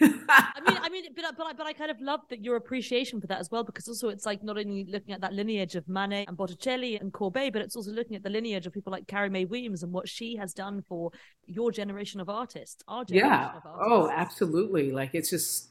I 0.00 0.60
mean, 0.66 0.78
I 0.82 0.88
mean, 0.90 1.04
but, 1.16 1.24
but, 1.36 1.56
but 1.56 1.66
I 1.66 1.72
kind 1.72 1.90
of 1.90 2.00
love 2.00 2.20
that 2.28 2.44
your 2.44 2.56
appreciation 2.56 3.20
for 3.20 3.26
that 3.28 3.40
as 3.40 3.50
well, 3.50 3.64
because 3.64 3.88
also 3.88 4.10
it's 4.10 4.26
like 4.26 4.42
not 4.42 4.58
only 4.58 4.84
looking 4.84 5.14
at 5.14 5.22
that 5.22 5.32
lineage 5.32 5.76
of 5.76 5.88
Manet 5.88 6.26
and 6.28 6.36
Botticelli 6.36 7.00
and 7.00 7.12
Courbet, 7.12 7.52
but 7.52 7.62
it's 7.62 7.74
also 7.74 7.90
looking 7.90 8.14
at 8.14 8.22
the 8.22 8.28
lineage 8.28 8.66
of 8.66 8.74
people 8.74 8.92
like 8.92 9.06
Carrie 9.06 9.30
Mae 9.30 9.46
Weems 9.46 9.82
and 9.82 9.92
what 9.92 10.08
she 10.08 10.36
has 10.36 10.52
done 10.52 10.82
for 10.86 11.10
your 11.46 11.72
generation 11.72 12.20
of 12.20 12.28
artists, 12.28 12.82
our 12.86 13.04
generation 13.04 13.30
yeah. 13.30 13.56
of 13.56 13.62
oh, 13.64 13.70
artists. 13.70 13.88
Oh, 13.90 14.10
absolutely. 14.10 14.92
Like 14.92 15.14
it's 15.14 15.30
just 15.30 15.68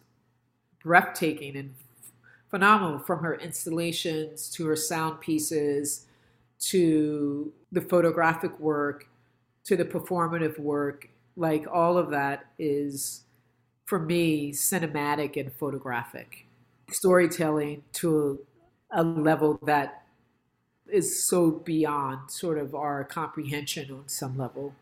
breathtaking 0.84 1.56
and 1.56 1.76
phenomenal 2.50 3.00
from 3.00 3.20
her 3.20 3.36
installations 3.36 4.50
to 4.50 4.66
her 4.66 4.76
sound 4.76 5.20
pieces 5.22 6.08
to 6.60 7.52
the 7.72 7.82
photographic 7.82 8.60
work 8.60 9.08
to 9.64 9.76
the 9.76 9.86
performative 9.86 10.58
work 10.58 11.10
like 11.38 11.66
all 11.72 11.98
of 11.98 12.10
that 12.10 12.48
is 12.58 13.24
for 13.86 14.00
me 14.00 14.52
cinematic 14.52 15.40
and 15.40 15.54
photographic. 15.54 16.46
Storytelling 16.92 17.84
to 17.94 18.46
a 18.92 19.04
level 19.04 19.60
that 19.64 20.04
is 20.90 21.24
so 21.24 21.52
beyond 21.52 22.32
sort 22.32 22.58
of 22.58 22.74
our 22.74 23.04
comprehension 23.04 23.92
on 23.92 24.08
some 24.08 24.38
level. 24.38 24.74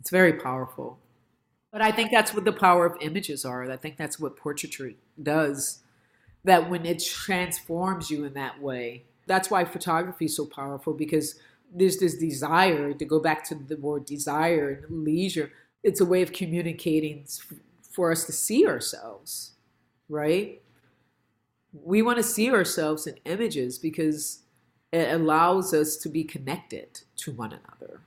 It's 0.00 0.10
very 0.10 0.34
powerful. 0.34 0.98
But 1.70 1.82
i 1.82 1.92
think 1.92 2.10
that's 2.10 2.32
what 2.32 2.46
the 2.46 2.52
power 2.52 2.86
of 2.86 2.96
images 3.00 3.44
are. 3.44 3.70
I 3.70 3.76
think 3.76 3.96
that's 3.96 4.18
what 4.18 4.36
portraiture 4.36 4.92
does. 5.22 5.80
That 6.44 6.70
when 6.70 6.86
it 6.86 7.04
transforms 7.04 8.10
you 8.10 8.24
in 8.24 8.34
that 8.34 8.60
way 8.60 9.04
that's 9.28 9.50
why 9.50 9.64
photography 9.64 10.24
is 10.24 10.36
so 10.36 10.46
powerful 10.46 10.92
because 10.92 11.36
there's 11.72 11.98
this 11.98 12.16
desire 12.16 12.92
to 12.94 13.04
go 13.04 13.20
back 13.20 13.44
to 13.44 13.54
the 13.54 13.76
word 13.76 14.06
desire 14.06 14.84
and 14.88 15.04
leisure. 15.04 15.52
It's 15.82 16.00
a 16.00 16.06
way 16.06 16.22
of 16.22 16.32
communicating 16.32 17.26
for 17.82 18.10
us 18.10 18.24
to 18.24 18.32
see 18.32 18.66
ourselves, 18.66 19.52
right? 20.08 20.62
We 21.72 22.02
want 22.02 22.16
to 22.16 22.22
see 22.22 22.50
ourselves 22.50 23.06
in 23.06 23.18
images 23.24 23.78
because 23.78 24.42
it 24.92 25.12
allows 25.12 25.74
us 25.74 25.96
to 25.98 26.08
be 26.08 26.24
connected 26.24 27.02
to 27.16 27.32
one 27.32 27.52
another 27.52 28.00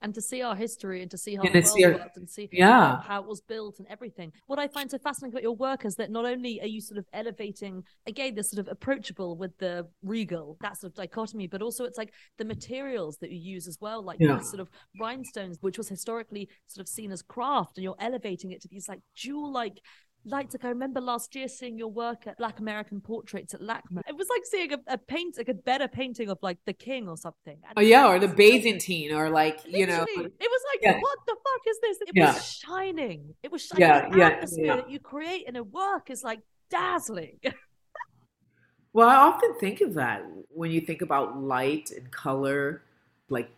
and 0.00 0.14
to 0.14 0.20
see 0.20 0.42
our 0.42 0.56
history 0.56 1.02
and 1.02 1.10
to 1.10 1.18
see 1.18 1.36
how 1.36 1.42
the 1.42 1.50
world 1.52 1.78
your, 1.78 1.92
worked 1.92 2.16
and 2.16 2.28
see 2.28 2.48
yeah. 2.52 3.00
how 3.02 3.20
it 3.20 3.26
was 3.26 3.40
built 3.40 3.78
and 3.78 3.88
everything. 3.88 4.32
What 4.46 4.58
I 4.58 4.68
find 4.68 4.90
so 4.90 4.98
fascinating 4.98 5.34
about 5.34 5.42
your 5.42 5.56
work 5.56 5.84
is 5.84 5.96
that 5.96 6.10
not 6.10 6.24
only 6.24 6.60
are 6.60 6.66
you 6.66 6.80
sort 6.80 6.98
of 6.98 7.06
elevating 7.12 7.82
again 8.06 8.34
this 8.34 8.50
sort 8.50 8.66
of 8.66 8.72
approachable 8.72 9.36
with 9.36 9.56
the 9.58 9.86
regal 10.02 10.56
that 10.60 10.78
sort 10.78 10.92
of 10.92 10.96
dichotomy, 10.96 11.46
but 11.46 11.62
also 11.62 11.84
it's 11.84 11.98
like 11.98 12.12
the 12.38 12.44
materials 12.44 13.18
that 13.18 13.30
you 13.30 13.38
use 13.38 13.68
as 13.68 13.78
well, 13.80 14.02
like 14.02 14.18
yeah. 14.20 14.36
these 14.36 14.48
sort 14.48 14.60
of 14.60 14.70
rhinestones, 14.98 15.58
which 15.60 15.78
was 15.78 15.88
historically 15.88 16.48
sort 16.66 16.82
of 16.82 16.88
seen 16.88 17.12
as 17.12 17.22
craft, 17.22 17.76
and 17.76 17.84
you're 17.84 17.96
elevating 17.98 18.52
it 18.52 18.62
to 18.62 18.68
these 18.68 18.88
like 18.88 19.00
jewel-like 19.14 19.72
lights. 19.72 19.82
Like 20.26 20.48
I 20.62 20.68
remember 20.68 21.00
last 21.00 21.34
year 21.34 21.48
seeing 21.48 21.76
your 21.76 21.88
work 21.88 22.26
at 22.26 22.38
Black 22.38 22.58
American 22.58 23.00
Portraits 23.00 23.52
at 23.52 23.60
LACMA. 23.60 23.82
Mm-hmm. 23.92 24.08
It 24.08 24.16
was 24.16 24.26
like 24.30 24.42
seeing 24.44 24.72
a, 24.72 24.78
a 24.86 24.98
paint, 24.98 25.36
like 25.36 25.48
a 25.48 25.54
better 25.54 25.86
painting 25.86 26.30
of 26.30 26.38
like 26.40 26.58
the 26.64 26.72
king 26.72 27.08
or 27.08 27.16
something. 27.16 27.58
And 27.68 27.74
oh 27.76 27.80
yeah, 27.80 28.06
or 28.06 28.18
the 28.18 28.28
Byzantine, 28.28 29.12
or 29.12 29.28
like 29.28 29.60
you 29.66 29.86
know, 29.86 30.06
it 30.08 30.16
was 30.16 30.62
like 30.72 30.80
yeah. 30.82 30.98
what 30.98 31.18
the 31.26 31.34
fuck 31.34 31.60
is 31.68 31.78
this? 31.82 31.98
It 32.00 32.08
yeah. 32.14 32.32
was 32.32 32.44
shining. 32.46 33.34
It 33.42 33.52
was 33.52 33.66
shining. 33.66 33.82
Yeah, 33.82 34.08
the 34.08 34.22
atmosphere 34.22 34.64
yeah, 34.64 34.76
that 34.76 34.90
you 34.90 34.98
create 34.98 35.44
in 35.46 35.56
a 35.56 35.62
work 35.62 36.08
is 36.10 36.24
like 36.24 36.40
dazzling. 36.70 37.38
well, 38.94 39.08
I 39.08 39.16
often 39.16 39.54
think 39.58 39.82
of 39.82 39.94
that 39.94 40.24
when 40.48 40.70
you 40.70 40.80
think 40.80 41.02
about 41.02 41.38
light 41.38 41.90
and 41.90 42.10
color, 42.10 42.82
like 43.28 43.50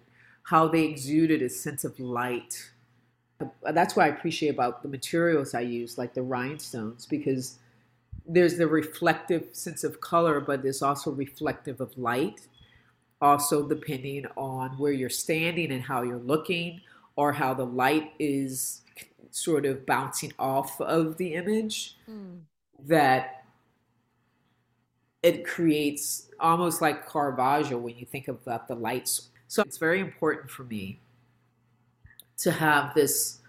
how 0.42 0.66
they 0.68 0.84
exuded 0.84 1.42
a 1.42 1.48
sense 1.48 1.84
of 1.84 1.98
light 2.00 2.72
that's 3.72 3.96
what 3.96 4.06
I 4.06 4.08
appreciate 4.08 4.50
about 4.50 4.82
the 4.82 4.88
materials 4.88 5.54
I 5.54 5.60
use, 5.60 5.98
like 5.98 6.14
the 6.14 6.22
rhinestones, 6.22 7.06
because 7.06 7.58
there's 8.26 8.56
the 8.56 8.66
reflective 8.66 9.48
sense 9.52 9.84
of 9.84 10.00
color, 10.00 10.40
but 10.40 10.62
there's 10.62 10.82
also 10.82 11.10
reflective 11.10 11.80
of 11.80 11.96
light. 11.98 12.48
Also, 13.20 13.66
depending 13.66 14.26
on 14.36 14.70
where 14.78 14.92
you're 14.92 15.08
standing 15.08 15.72
and 15.72 15.82
how 15.82 16.02
you're 16.02 16.18
looking, 16.18 16.80
or 17.16 17.32
how 17.32 17.54
the 17.54 17.64
light 17.64 18.12
is 18.18 18.82
sort 19.30 19.64
of 19.64 19.86
bouncing 19.86 20.32
off 20.38 20.80
of 20.80 21.16
the 21.16 21.34
image, 21.34 21.96
mm. 22.08 22.38
that 22.84 23.44
it 25.22 25.46
creates 25.46 26.28
almost 26.38 26.80
like 26.80 27.10
Caravaggio 27.10 27.78
when 27.78 27.96
you 27.96 28.06
think 28.06 28.28
about 28.28 28.68
the 28.68 28.74
lights. 28.74 29.30
So 29.48 29.62
it's 29.62 29.78
very 29.78 30.00
important 30.00 30.50
for 30.50 30.64
me 30.64 31.00
to 32.38 32.52
have 32.52 32.94
this 32.94 33.40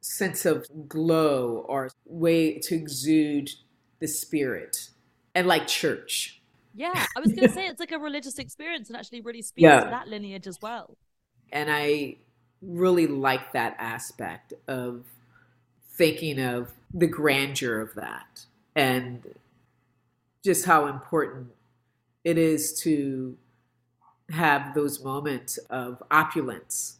sense 0.00 0.44
of 0.44 0.66
glow 0.88 1.64
or 1.68 1.90
way 2.06 2.58
to 2.58 2.74
exude 2.74 3.50
the 4.00 4.08
spirit 4.08 4.88
and 5.34 5.46
like 5.46 5.66
church. 5.66 6.40
Yeah, 6.74 7.06
I 7.16 7.20
was 7.20 7.32
going 7.32 7.48
to 7.48 7.54
say 7.54 7.66
it's 7.66 7.80
like 7.80 7.92
a 7.92 7.98
religious 7.98 8.38
experience 8.38 8.88
and 8.88 8.96
actually 8.96 9.20
really 9.20 9.42
speaks 9.42 9.62
yeah. 9.62 9.84
to 9.84 9.90
that 9.90 10.08
lineage 10.08 10.46
as 10.46 10.58
well. 10.60 10.96
And 11.52 11.70
I 11.70 12.16
really 12.62 13.06
like 13.06 13.52
that 13.52 13.76
aspect 13.78 14.54
of 14.66 15.04
thinking 15.90 16.40
of 16.40 16.72
the 16.94 17.06
grandeur 17.06 17.80
of 17.80 17.94
that 17.94 18.46
and 18.74 19.22
just 20.42 20.64
how 20.64 20.86
important 20.86 21.48
it 22.24 22.38
is 22.38 22.80
to 22.80 23.36
have 24.30 24.74
those 24.74 25.02
moments 25.04 25.58
of 25.68 26.02
opulence 26.10 26.98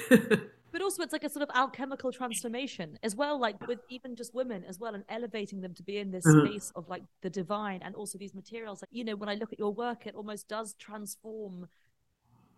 but 0.72 0.80
also 0.80 1.02
it's 1.02 1.12
like 1.12 1.24
a 1.24 1.28
sort 1.28 1.42
of 1.42 1.50
alchemical 1.54 2.10
transformation 2.10 2.98
as 3.02 3.14
well 3.14 3.38
like 3.38 3.66
with 3.66 3.80
even 3.90 4.16
just 4.16 4.34
women 4.34 4.64
as 4.68 4.78
well 4.78 4.94
and 4.94 5.04
elevating 5.08 5.60
them 5.60 5.74
to 5.74 5.82
be 5.82 5.98
in 5.98 6.10
this 6.10 6.26
mm-hmm. 6.26 6.46
space 6.46 6.72
of 6.74 6.88
like 6.88 7.02
the 7.22 7.30
divine 7.30 7.80
and 7.82 7.94
also 7.94 8.18
these 8.18 8.34
materials 8.34 8.82
like 8.82 8.88
you 8.92 9.04
know 9.04 9.16
when 9.16 9.28
i 9.28 9.34
look 9.34 9.52
at 9.52 9.58
your 9.58 9.72
work 9.72 10.06
it 10.06 10.14
almost 10.14 10.48
does 10.48 10.74
transform 10.74 11.68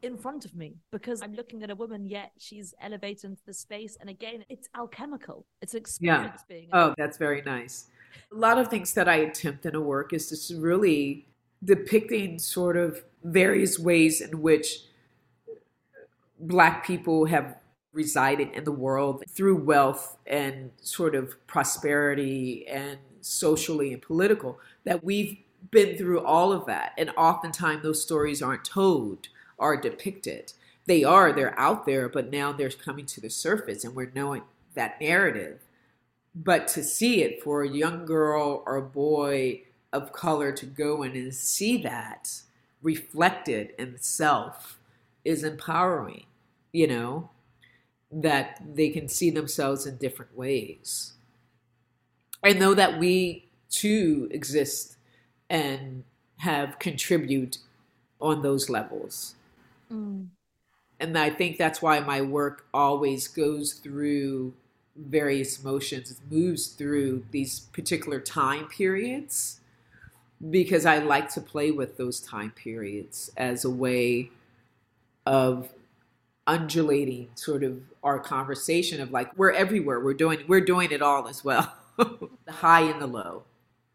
in 0.03 0.16
front 0.16 0.44
of 0.44 0.55
me 0.55 0.77
because 0.92 1.23
i'm 1.23 1.35
looking 1.35 1.62
at 1.62 1.70
a 1.70 1.75
woman 1.75 2.07
yet 2.07 2.31
she's 2.38 2.75
elevated 2.81 3.25
into 3.25 3.42
the 3.47 3.55
space 3.55 3.97
and 4.01 4.09
again 4.09 4.44
it's 4.49 4.68
alchemical 4.77 5.47
it's 5.61 5.75
experience 5.75 6.42
yeah. 6.49 6.57
being 6.57 6.68
oh 6.73 6.94
that's 6.97 7.16
very 7.16 7.42
nice 7.42 7.87
A 8.33 8.37
lot 8.37 8.59
of 8.59 8.68
things 8.68 8.94
that 8.94 9.09
I 9.09 9.16
attempt 9.16 9.66
in 9.66 9.75
a 9.75 9.81
work 9.81 10.12
is 10.12 10.29
just 10.29 10.53
really 10.55 11.27
depicting 11.64 12.38
sort 12.38 12.77
of 12.77 13.03
various 13.23 13.79
ways 13.79 14.20
in 14.20 14.42
which 14.42 14.81
Black 16.46 16.87
people 16.87 17.24
have 17.26 17.57
resided 17.92 18.50
in 18.52 18.64
the 18.64 18.72
world 18.72 19.22
through 19.28 19.57
wealth 19.57 20.18
and 20.26 20.70
sort 20.83 21.14
of 21.14 21.35
prosperity 21.46 22.66
and 22.68 22.98
socially 23.20 23.92
and 23.92 24.02
political, 24.02 24.59
that 24.85 25.02
we've 25.02 25.38
been 25.70 25.96
through 25.96 26.20
all 26.20 26.52
of 26.52 26.66
that. 26.66 26.92
And 26.98 27.11
oftentimes 27.16 27.83
those 27.83 28.02
stories 28.02 28.42
aren't 28.42 28.64
told 28.64 29.28
or 29.57 29.80
depicted. 29.80 30.52
They 30.87 31.04
are, 31.04 31.33
they're 31.33 31.59
out 31.59 31.87
there, 31.87 32.09
but 32.09 32.30
now 32.30 32.52
they're 32.52 32.68
coming 32.68 33.07
to 33.07 33.20
the 33.20 33.30
surface 33.30 33.85
and 33.85 33.94
we're 33.94 34.12
knowing 34.14 34.42
that 34.74 35.00
narrative. 35.00 35.61
But 36.35 36.68
to 36.68 36.83
see 36.83 37.22
it 37.22 37.42
for 37.42 37.62
a 37.62 37.70
young 37.70 38.04
girl 38.04 38.62
or 38.66 38.76
a 38.76 38.83
boy 38.83 39.62
of 39.92 40.12
color 40.12 40.52
to 40.52 40.66
go 40.66 41.02
in 41.02 41.12
and 41.12 41.33
see 41.33 41.78
that 41.78 42.42
reflected 42.83 43.72
in 43.78 43.96
self 44.00 44.78
is 45.24 45.44
empowering, 45.44 46.26
you 46.74 46.88
know, 46.88 47.30
that 48.10 48.60
they 48.74 48.90
can 48.90 49.08
see 49.08 49.30
themselves 49.30 49.87
in 49.87 49.96
different 49.96 50.37
ways. 50.37 51.12
I 52.42 52.52
know 52.52 52.74
that 52.74 52.98
we 52.98 53.46
too 53.70 54.28
exist 54.32 54.96
and 55.48 56.02
have 56.38 56.80
contribute 56.80 57.58
on 58.20 58.42
those 58.42 58.68
levels. 58.68 59.37
Mm. 59.90 60.26
And 60.98 61.16
I 61.16 61.30
think 61.30 61.58
that's 61.58 61.80
why 61.80 62.00
my 62.00 62.20
work 62.20 62.66
always 62.74 63.28
goes 63.28 63.74
through 63.74 64.52
various 64.96 65.62
motions, 65.62 66.20
moves 66.28 66.66
through 66.66 67.24
these 67.30 67.60
particular 67.72 68.18
time 68.18 68.66
periods 68.66 69.60
because 70.50 70.84
I 70.84 70.98
like 70.98 71.30
to 71.34 71.40
play 71.40 71.70
with 71.70 71.96
those 71.98 72.20
time 72.20 72.50
periods 72.50 73.30
as 73.37 73.64
a 73.64 73.70
way 73.70 74.30
of 75.24 75.68
undulating 76.46 77.28
sort 77.35 77.62
of 77.64 77.80
our 78.02 78.18
conversation 78.18 79.00
of 79.00 79.11
like 79.11 79.37
we're 79.38 79.52
everywhere 79.52 80.00
we're 80.00 80.12
doing 80.12 80.40
we're 80.46 80.61
doing 80.61 80.90
it 80.90 81.02
all 81.02 81.28
as 81.28 81.44
well. 81.44 81.74
The 82.46 82.52
high 82.52 82.80
and 82.80 83.00
the 83.00 83.07
low. 83.07 83.44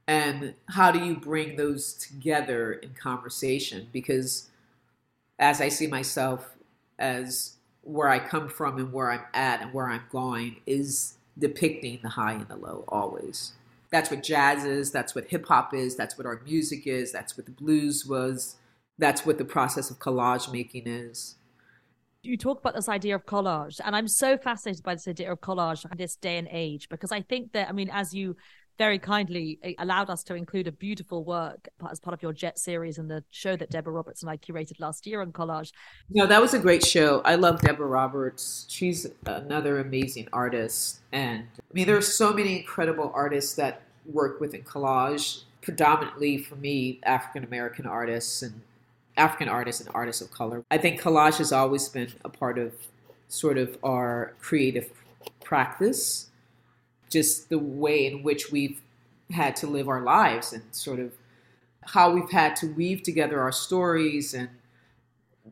And 0.08 0.54
how 0.70 0.90
do 0.90 1.00
you 1.04 1.18
bring 1.18 1.58
those 1.58 1.94
together 1.94 2.72
in 2.72 2.94
conversation? 2.94 3.90
Because 3.92 4.50
as 5.38 5.62
i 5.62 5.70
see 5.70 5.88
myself 5.88 6.56
as 6.98 7.54
where 7.84 8.10
i 8.10 8.20
come 8.20 8.50
from 8.50 8.78
and 8.78 8.94
where 8.94 9.12
i'm 9.12 9.26
at 9.34 9.62
and 9.62 9.74
where 9.74 9.90
i'm 9.90 10.04
going 10.12 10.58
is 10.66 11.16
depicting 11.38 12.00
the 12.04 12.10
high 12.10 12.34
and 12.34 12.48
the 12.48 12.56
low 12.56 12.84
always. 12.88 13.54
That's 13.92 14.12
what 14.12 14.24
jazz 14.24 14.66
is 14.66 14.92
that's 14.92 15.16
what 15.16 15.26
hip 15.30 15.48
hop 15.48 15.74
is 15.74 15.96
that's 15.96 16.18
what 16.18 16.28
our 16.28 16.42
music 16.46 16.86
is 16.86 17.12
that's 17.12 17.36
what 17.36 17.46
the 17.46 17.52
blues 17.52 18.06
was 18.06 18.56
that's 18.98 19.26
what 19.26 19.38
the 19.38 19.46
process 19.46 19.90
of 19.90 20.00
collage 20.00 20.52
making 20.52 20.88
is 20.88 21.36
you 22.22 22.38
talk 22.38 22.60
about 22.60 22.76
this 22.76 22.90
idea 22.90 23.16
of 23.16 23.26
collage 23.26 23.80
and 23.84 23.96
i'm 23.96 24.08
so 24.08 24.38
fascinated 24.38 24.84
by 24.84 24.94
this 24.94 25.08
idea 25.08 25.32
of 25.32 25.40
collage 25.40 25.90
in 25.90 25.98
this 25.98 26.16
day 26.16 26.38
and 26.38 26.48
age 26.52 26.90
because 26.90 27.12
i 27.12 27.22
think 27.22 27.52
that 27.54 27.70
i 27.70 27.72
mean 27.72 27.90
as 27.92 28.14
you 28.14 28.36
very 28.78 28.98
kindly 28.98 29.60
eh, 29.64 29.74
allowed 29.78 30.10
us 30.10 30.24
to 30.24 30.36
include 30.36 30.66
a 30.66 30.72
beautiful 30.72 31.24
work 31.24 31.68
as 31.92 32.00
part 32.00 32.14
of 32.14 32.24
your 32.24 32.34
jet 32.34 32.58
series 32.58 32.98
and 32.98 33.12
the 33.12 33.24
show 33.30 33.56
that 33.56 33.70
deborah 33.70 33.94
roberts 33.94 34.22
and 34.22 34.30
i 34.30 34.38
curated 34.38 34.80
last 34.80 35.06
year 35.06 35.22
on 35.22 35.32
collage. 35.32 35.72
No 36.10 36.26
that 36.26 36.42
was 36.42 36.54
a 36.54 36.60
great 36.60 36.86
show. 36.86 37.22
I 37.24 37.36
love 37.36 37.62
deborah 37.62 37.88
roberts. 37.88 38.66
She's 38.70 39.06
another 39.26 39.80
amazing 39.80 40.30
artist 40.34 41.02
and 41.12 41.46
i 41.58 41.74
mean 41.74 41.86
there 41.86 41.98
are 41.98 42.02
so 42.02 42.34
many 42.34 42.58
incredible 42.58 43.12
artists 43.14 43.54
that 43.56 43.82
work 44.06 44.40
within 44.40 44.64
collage 44.64 45.44
predominantly 45.62 46.38
for 46.38 46.56
me 46.56 47.00
african 47.04 47.44
american 47.44 47.86
artists 47.86 48.42
and 48.42 48.62
African 49.20 49.50
artists 49.50 49.82
and 49.82 49.94
artists 49.94 50.22
of 50.22 50.32
color. 50.32 50.64
I 50.72 50.78
think 50.78 51.02
collage 51.02 51.38
has 51.38 51.52
always 51.52 51.90
been 51.90 52.12
a 52.24 52.30
part 52.30 52.58
of 52.58 52.74
sort 53.28 53.58
of 53.58 53.78
our 53.84 54.34
creative 54.40 54.90
practice, 55.44 56.30
just 57.10 57.50
the 57.50 57.60
way 57.60 58.08
in 58.08 58.24
which 58.24 58.52
we've 58.52 58.82
had 59.32 59.56
to 59.58 59.68
live 59.68 59.88
our 59.88 60.02
lives 60.02 60.54
and 60.54 60.64
sort 60.72 61.00
of 61.00 61.12
how 61.82 62.12
we've 62.12 62.32
had 62.32 62.56
to 62.58 62.68
weave 62.68 63.04
together 63.04 63.40
our 63.40 63.52
stories 63.52 64.34
and 64.34 64.50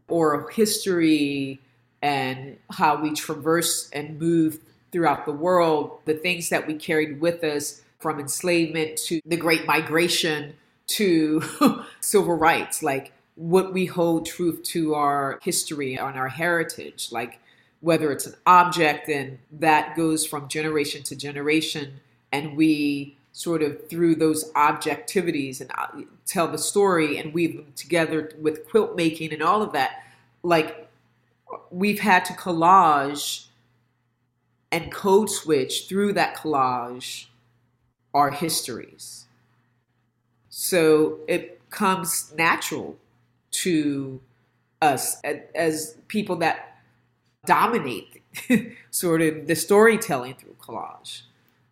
oral 0.07 0.47
history 0.47 1.59
and 2.01 2.57
how 2.71 3.01
we 3.01 3.13
traverse 3.13 3.89
and 3.91 4.19
move 4.19 4.59
throughout 4.91 5.25
the 5.25 5.31
world, 5.31 5.99
the 6.05 6.13
things 6.13 6.49
that 6.49 6.65
we 6.67 6.73
carried 6.73 7.19
with 7.19 7.43
us 7.43 7.81
from 7.99 8.19
enslavement 8.19 8.97
to 8.97 9.19
the 9.25 9.37
Great 9.37 9.65
Migration 9.65 10.53
to 10.87 11.41
civil 11.99 12.35
rights. 12.35 12.83
Like 12.83 13.11
what 13.37 13.71
we 13.71 13.85
hold 13.85 14.25
truth 14.25 14.63
to 14.63 14.95
our 14.95 15.39
history 15.43 15.93
and 15.93 16.17
our 16.17 16.27
heritage, 16.27 17.09
like 17.11 17.39
whether 17.81 18.11
it's 18.11 18.25
an 18.25 18.33
object 18.47 19.07
and 19.07 19.37
that 19.51 19.95
goes 19.95 20.25
from 20.25 20.47
generation 20.47 21.03
to 21.03 21.15
generation, 21.15 21.99
and 22.31 22.57
we 22.57 23.15
sort 23.33 23.61
of 23.61 23.87
through 23.87 24.15
those 24.15 24.51
objectivities 24.53 25.61
and 25.61 25.69
uh, 25.77 25.87
tell 26.25 26.47
the 26.47 26.57
story 26.57 27.19
and 27.19 27.31
weave 27.31 27.55
them 27.55 27.71
together 27.75 28.31
with 28.41 28.67
quilt 28.67 28.95
making 28.95 29.31
and 29.31 29.43
all 29.43 29.61
of 29.61 29.71
that, 29.71 30.03
like 30.41 30.89
we've 31.69 31.99
had 31.99 32.25
to 32.25 32.33
collage 32.33 33.45
and 34.71 34.91
code 34.91 35.29
switch 35.29 35.87
through 35.87 36.11
that 36.11 36.35
collage 36.35 37.27
our 38.15 38.31
histories. 38.31 39.27
So 40.49 41.19
it 41.27 41.61
comes 41.69 42.33
natural 42.35 42.97
to 43.63 44.21
us 44.81 45.19
as 45.23 45.97
people 46.07 46.35
that 46.37 46.79
dominate 47.45 48.21
sort 48.91 49.21
of 49.21 49.47
the 49.47 49.55
storytelling 49.55 50.35
through 50.35 50.55
collage. 50.61 51.21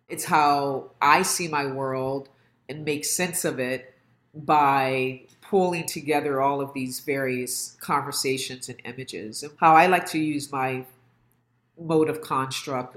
It's 0.08 0.24
how 0.24 0.90
I 1.00 1.22
see 1.22 1.48
my 1.48 1.66
world 1.66 2.28
and 2.68 2.84
make 2.84 3.04
sense 3.04 3.44
of 3.44 3.60
it 3.60 3.94
by 4.34 5.22
pulling 5.40 5.86
together 5.86 6.40
all 6.40 6.60
of 6.60 6.72
these 6.74 7.00
various 7.00 7.76
conversations 7.80 8.68
and 8.68 8.80
images. 8.84 9.42
And 9.42 9.52
how 9.58 9.74
I 9.74 9.86
like 9.86 10.06
to 10.10 10.18
use 10.18 10.50
my 10.50 10.84
mode 11.78 12.08
of 12.08 12.20
construct 12.20 12.96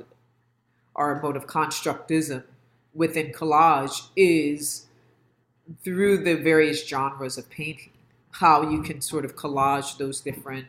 or 0.95 1.21
mode 1.21 1.36
of 1.36 1.47
constructism 1.47 2.43
within 2.93 3.32
collage 3.32 4.08
is 4.15 4.88
through 5.84 6.23
the 6.23 6.36
various 6.36 6.88
genres 6.88 7.38
of 7.38 7.49
painting 7.49 7.91
how 8.32 8.70
you 8.70 8.82
can 8.82 9.02
sort 9.02 9.26
of 9.26 9.36
collage 9.36 9.98
those 9.98 10.22
different 10.22 10.68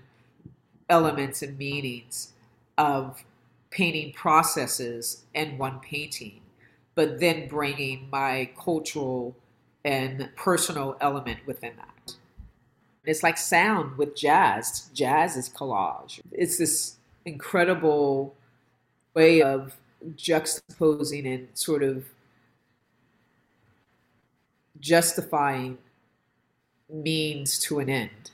elements 0.88 1.42
and 1.42 1.57
meanings 1.59 2.33
of 2.77 3.25
painting 3.70 4.12
processes 4.12 5.25
in 5.35 5.59
one 5.59 5.79
painting, 5.81 6.40
but 6.94 7.20
then 7.20 7.49
bringing 7.49 8.09
my 8.11 8.51
cultural 8.59 9.37
and 9.85 10.29
personal 10.37 10.96
element 11.01 11.38
within 11.46 11.73
that. 11.77 12.14
It's 13.05 13.23
like 13.23 13.38
sound 13.38 13.96
with 13.96 14.14
jazz. 14.14 14.90
Jazz 14.92 15.37
is 15.37 15.49
collage. 15.49 16.20
It's 16.33 16.59
this 16.59 16.96
incredible 17.25 18.35
way 19.14 19.42
of 19.42 19.77
juxtaposing 20.14 21.33
and 21.33 21.49
sort 21.55 21.83
of 21.83 22.07
justifying 24.81 25.79
means 26.92 27.59
to 27.61 27.79
an 27.79 27.88
end. 27.88 28.31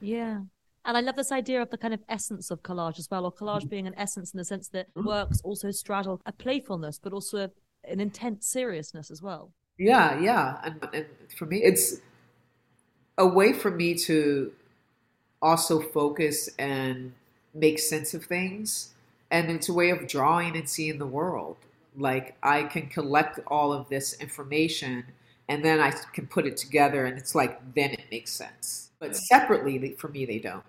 Yeah. 0.00 0.40
And 0.84 0.96
I 0.96 1.00
love 1.00 1.16
this 1.16 1.32
idea 1.32 1.60
of 1.60 1.70
the 1.70 1.78
kind 1.78 1.92
of 1.92 2.00
essence 2.08 2.50
of 2.50 2.62
collage 2.62 2.98
as 2.98 3.08
well, 3.10 3.24
or 3.24 3.32
collage 3.32 3.60
mm-hmm. 3.60 3.68
being 3.68 3.86
an 3.86 3.94
essence 3.96 4.32
in 4.32 4.38
the 4.38 4.44
sense 4.44 4.68
that 4.68 4.88
mm-hmm. 4.94 5.06
works 5.06 5.40
also 5.42 5.70
straddle 5.70 6.20
a 6.26 6.32
playfulness, 6.32 7.00
but 7.02 7.12
also 7.12 7.50
an 7.84 8.00
intense 8.00 8.46
seriousness 8.46 9.10
as 9.10 9.20
well. 9.20 9.52
Yeah, 9.78 10.20
yeah. 10.20 10.60
And, 10.62 10.88
and 10.92 11.06
for 11.36 11.46
me, 11.46 11.62
it's 11.62 11.96
a 13.18 13.26
way 13.26 13.52
for 13.52 13.70
me 13.70 13.94
to 13.94 14.52
also 15.42 15.80
focus 15.80 16.48
and 16.58 17.12
make 17.54 17.78
sense 17.78 18.14
of 18.14 18.24
things. 18.24 18.94
And 19.30 19.50
it's 19.50 19.68
a 19.68 19.72
way 19.72 19.90
of 19.90 20.06
drawing 20.06 20.56
and 20.56 20.68
seeing 20.68 20.98
the 20.98 21.06
world. 21.06 21.56
Like 21.96 22.36
I 22.42 22.62
can 22.64 22.88
collect 22.88 23.40
all 23.48 23.72
of 23.72 23.88
this 23.88 24.14
information 24.20 25.04
and 25.48 25.64
then 25.64 25.80
I 25.80 25.92
can 26.12 26.26
put 26.26 26.46
it 26.46 26.56
together, 26.56 27.06
and 27.06 27.16
it's 27.16 27.34
like 27.34 27.60
then 27.74 27.95
makes 28.10 28.32
sense. 28.32 28.90
But 28.98 29.16
separately, 29.16 29.94
for 29.98 30.08
me, 30.08 30.24
they 30.24 30.38
don't. 30.38 30.64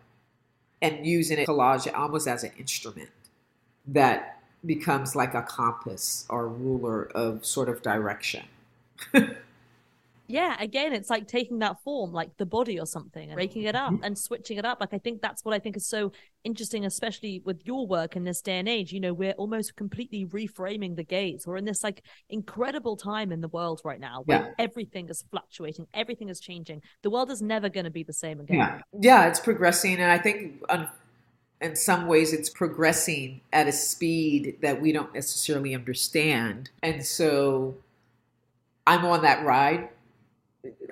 And 0.82 1.06
using 1.06 1.40
it 1.40 1.48
collage 1.48 1.92
almost 1.94 2.28
as 2.28 2.44
an 2.44 2.52
instrument 2.58 3.10
that 3.88 4.42
becomes 4.66 5.16
like 5.16 5.34
a 5.34 5.42
compass 5.42 6.26
or 6.30 6.48
ruler 6.48 7.06
of 7.16 7.46
sort 7.46 7.70
of 7.70 7.82
direction. 7.82 8.46
yeah, 10.28 10.56
again, 10.60 10.94
it's 10.94 11.10
like 11.10 11.28
taking 11.28 11.60
that 11.60 11.82
form, 11.84 12.12
like 12.12 12.36
the 12.38 12.46
body 12.46 12.80
or 12.80 12.86
something, 12.86 13.24
and 13.30 13.36
breaking 13.36 13.64
it 13.64 13.76
up 13.76 13.94
Mm-hmm. 13.94 14.04
and 14.04 14.18
switching 14.18 14.58
it 14.58 14.66
up. 14.66 14.80
Like, 14.82 14.94
I 14.94 14.98
think 14.98 15.22
that's 15.22 15.46
what 15.46 15.54
I 15.54 15.60
think 15.60 15.78
is 15.78 15.88
so 15.88 16.12
interesting, 16.44 16.86
especially 16.86 17.42
with 17.46 17.62
your 17.66 17.88
work 17.88 18.16
in 18.16 18.24
this 18.26 18.42
day 18.42 18.60
and 18.60 18.68
age. 18.68 18.92
You 18.92 19.00
know, 19.00 19.14
we're 19.14 19.32
almost 19.34 19.76
completely 19.76 20.26
reframing 20.26 20.96
the 20.96 21.04
gaze. 21.04 21.46
We're 21.48 21.58
in 21.58 21.66
this 21.66 21.84
like 21.84 22.04
incredible 22.30 22.98
time 22.98 23.32
in 23.32 23.42
the 23.42 23.48
world 23.48 23.82
right 23.86 24.00
now 24.00 24.24
where 24.26 24.40
Yeah. 24.58 24.66
everything 24.66 25.08
is 25.10 25.24
fluctuating, 25.32 25.88
everything 25.94 26.30
is 26.30 26.40
changing. 26.40 26.82
The 27.04 27.10
world 27.10 27.32
is 27.32 27.42
never 27.42 27.70
going 27.70 27.86
to 27.86 27.92
be 27.92 28.04
the 28.04 28.14
same 28.14 28.40
again. 28.42 28.58
Yeah, 28.58 28.82
yeah, 29.00 29.28
it's 29.28 29.40
progressing, 29.40 29.96
and 30.00 30.12
I 30.12 30.18
think 30.18 30.62
um, 30.70 30.88
in 31.62 31.76
some 31.76 32.06
ways 32.08 32.34
it's 32.34 32.50
progressing 32.50 33.42
at 33.54 33.68
a 33.68 33.72
speed 33.72 34.58
that 34.62 34.82
we 34.82 34.92
don't 34.92 35.14
necessarily 35.14 35.74
understand, 35.74 36.70
and 36.84 37.06
so 37.06 37.76
I'm 38.86 39.06
on 39.06 39.22
that 39.24 39.46
ride. 39.46 39.90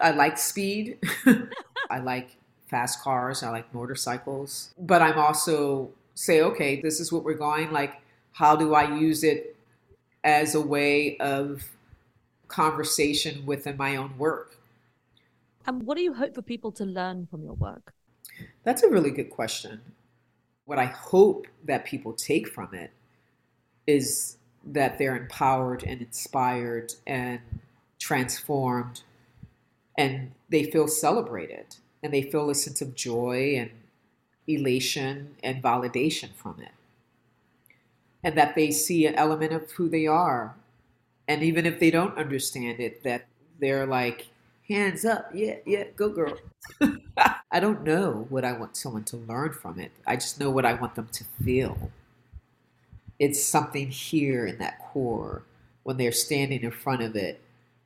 I 0.02 0.12
like 0.12 0.38
speed. 0.38 1.00
I 1.90 2.00
like 2.00 2.38
fast 2.68 3.02
cars. 3.02 3.44
I 3.44 3.50
like 3.50 3.74
motorcycles, 3.74 4.74
but 4.80 5.02
I'm 5.02 5.18
also 5.18 5.92
say, 6.16 6.42
okay, 6.42 6.82
this 6.82 7.00
is 7.00 7.12
what 7.12 7.24
we're 7.24 7.34
going. 7.34 7.72
Like, 7.72 8.02
how 8.32 8.56
do 8.56 8.74
I 8.74 8.98
use 8.98 9.24
it 9.24 9.56
as 10.24 10.56
a 10.56 10.62
way 10.62 11.18
of 11.18 11.64
conversation 12.48 13.46
within 13.46 13.78
my 13.78 13.96
own 13.96 14.18
work? 14.18 14.58
And 15.68 15.84
what 15.84 15.98
do 15.98 16.04
you 16.04 16.14
hope 16.14 16.36
for 16.36 16.42
people 16.42 16.72
to 16.74 16.86
learn 16.86 17.28
from 17.30 17.44
your 17.44 17.54
work? 17.54 17.94
That's 18.64 18.84
a 18.84 18.90
really 18.90 19.12
good 19.12 19.30
question. 19.30 19.82
What 20.66 20.80
I 20.80 20.86
hope 20.86 21.48
that 21.64 21.86
people 21.86 22.14
take 22.14 22.48
from 22.48 22.74
it 22.74 22.92
is 23.88 24.38
that 24.66 24.98
they're 24.98 25.16
empowered 25.16 25.84
and 25.84 26.02
inspired 26.02 26.94
and 27.06 27.40
transformed 28.00 29.02
and 29.98 30.32
they 30.50 30.64
feel 30.64 30.88
celebrated 30.88 31.78
and 32.04 32.14
they 32.14 32.22
feel 32.22 32.50
a 32.50 32.56
sense 32.56 32.82
of 32.82 32.96
joy 32.96 33.56
and 33.58 33.72
elation 34.48 35.36
and 35.44 35.64
validation 35.64 36.34
from 36.36 36.60
it. 36.62 36.72
And 38.24 38.36
that 38.38 38.56
they 38.56 38.72
see 38.72 39.06
an 39.06 39.16
element 39.16 39.54
of 39.54 39.72
who 39.74 39.88
they 39.88 40.08
are. 40.08 40.56
And 41.28 41.44
even 41.44 41.66
if 41.66 41.80
they 41.80 41.92
don't 41.92 42.18
understand 42.18 42.80
it, 42.80 43.04
that 43.04 43.28
they're 43.60 43.86
like, 43.88 44.28
hands 44.68 45.06
up, 45.06 45.32
yeah, 45.34 45.58
yeah, 45.66 45.86
go 45.96 46.10
girl. 46.10 46.38
I 47.52 47.60
don't 47.60 47.84
know 47.84 48.28
what 48.30 48.46
I 48.46 48.54
want 48.54 48.78
someone 48.78 49.06
to 49.06 49.18
learn 49.18 49.54
from 49.54 49.80
it. 49.80 49.92
I 50.08 50.16
just 50.18 50.40
know 50.40 50.52
what 50.52 50.66
I 50.66 50.74
want 50.74 50.96
them 50.96 51.10
to 51.14 51.26
feel. 51.44 51.92
It's 53.20 53.44
something 53.44 53.90
here 53.90 54.46
in 54.46 54.58
that 54.60 54.80
core 54.80 55.44
when 55.84 55.98
they're 55.98 56.12
standing 56.12 56.62
in 56.64 56.72
front 56.72 57.02
of 57.02 57.16
it, 57.16 57.42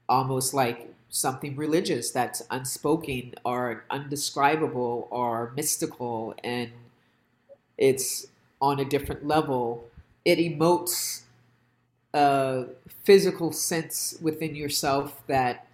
almost 0.07 0.53
like 0.53 0.93
something 1.09 1.55
religious 1.55 2.11
that's 2.11 2.41
unspoken 2.51 3.33
or 3.43 3.85
undescribable 3.89 5.07
or 5.11 5.51
mystical, 5.55 6.35
and 6.43 6.71
it's 7.77 8.27
on 8.61 8.79
a 8.79 8.85
different 8.85 9.25
level. 9.25 9.85
It 10.25 10.37
emotes 10.37 11.21
a 12.13 12.65
physical 13.03 13.51
sense 13.51 14.17
within 14.21 14.55
yourself 14.55 15.25
that 15.27 15.67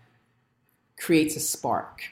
creates 0.98 1.36
a 1.36 1.40
spark. 1.40 2.04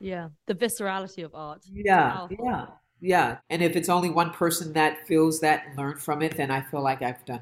Yeah, 0.00 0.28
the 0.46 0.54
viscerality 0.54 1.24
of 1.24 1.34
art. 1.34 1.62
Yeah, 1.72 2.28
yeah, 2.30 2.66
yeah. 3.00 3.38
And 3.48 3.62
if 3.62 3.76
it's 3.76 3.88
only 3.88 4.10
one 4.10 4.30
person 4.30 4.74
that 4.74 5.06
feels 5.06 5.40
that 5.40 5.66
and 5.66 5.78
learn 5.78 5.96
from 5.96 6.20
it, 6.20 6.36
then 6.36 6.50
I 6.50 6.60
feel 6.60 6.82
like 6.82 7.00
I've 7.00 7.24
done 7.24 7.40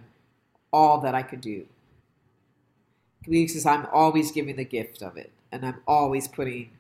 all 0.73 1.01
that 1.01 1.15
I 1.15 1.23
could 1.23 1.41
do. 1.41 1.67
Because 3.25 3.67
I'm 3.67 3.87
always 3.93 4.33
giving 4.33 4.57
the 4.57 4.65
gift 4.65 5.03
of 5.03 5.17
it, 5.17 5.31
and 5.51 5.65
I'm 5.65 5.81
always 5.87 6.29
putting 6.29 6.71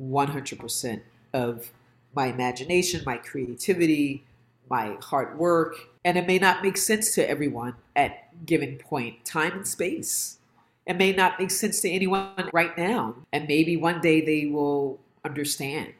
100% 0.00 1.02
of 1.32 1.70
my 2.14 2.26
imagination, 2.26 3.02
my 3.04 3.16
creativity, 3.18 4.24
my 4.68 4.96
hard 5.00 5.38
work. 5.38 5.76
And 6.04 6.16
it 6.16 6.26
may 6.26 6.38
not 6.38 6.62
make 6.62 6.76
sense 6.76 7.14
to 7.14 7.28
everyone 7.28 7.74
at 7.94 8.46
given 8.46 8.76
point, 8.76 9.24
time 9.24 9.52
and 9.52 9.66
space. 9.66 10.38
It 10.86 10.96
may 10.96 11.12
not 11.12 11.38
make 11.38 11.50
sense 11.50 11.80
to 11.82 11.90
anyone 11.90 12.48
right 12.52 12.76
now. 12.76 13.16
And 13.32 13.46
maybe 13.46 13.76
one 13.76 14.00
day 14.00 14.24
they 14.24 14.46
will 14.46 14.98
understand 15.24 15.92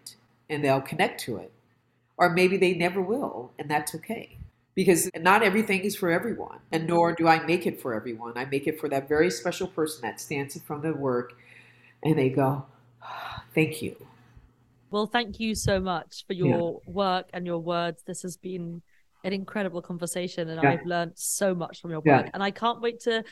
and 0.49 0.65
they'll 0.65 0.81
connect 0.81 1.21
to 1.23 1.37
it. 1.37 1.53
Or 2.17 2.31
maybe 2.31 2.57
they 2.57 2.75
never 2.75 3.01
will, 3.01 3.53
and 3.59 3.71
that's 3.71 3.95
okay. 3.95 4.37
Because 4.75 5.11
not 5.19 5.43
everything 5.43 5.81
is 5.81 5.97
for 5.97 6.11
everyone, 6.11 6.59
and 6.73 6.87
nor 6.87 7.13
do 7.13 7.27
I 7.27 7.45
make 7.45 7.67
it 7.67 7.81
for 7.81 7.93
everyone. 7.93 8.35
I 8.37 8.45
make 8.45 8.67
it 8.67 8.79
for 8.79 8.89
that 8.89 9.09
very 9.09 9.31
special 9.31 9.67
person 9.67 10.03
that 10.03 10.21
stands 10.21 10.55
in 10.55 10.63
front 10.63 10.85
of 10.85 10.95
the 10.95 10.99
work 11.01 11.35
and 12.03 12.17
they 12.19 12.31
go, 12.31 12.65
Thank 13.55 13.83
you. 13.83 13.97
Well, 14.91 15.07
thank 15.07 15.39
you 15.39 15.55
so 15.55 15.81
much 15.81 16.25
for 16.27 16.33
Yeah. 16.33 16.57
your 16.57 16.81
work 16.87 17.31
and 17.33 17.47
your 17.47 17.59
words. 17.59 18.03
This 18.07 18.23
has 18.23 18.37
been 18.37 18.83
an 19.23 19.33
incredible 19.33 19.83
conversation, 19.83 20.49
and 20.49 20.61
Yeah. 20.63 20.71
I've 20.71 20.87
learned 20.87 21.13
so 21.17 21.55
much 21.55 21.81
from 21.81 21.91
your 21.91 22.03
Yeah. 22.05 22.23
work. 22.23 22.31
And 22.35 22.43
I 22.43 22.51
can't 22.51 22.81
wait 22.81 23.01
to 23.01 23.23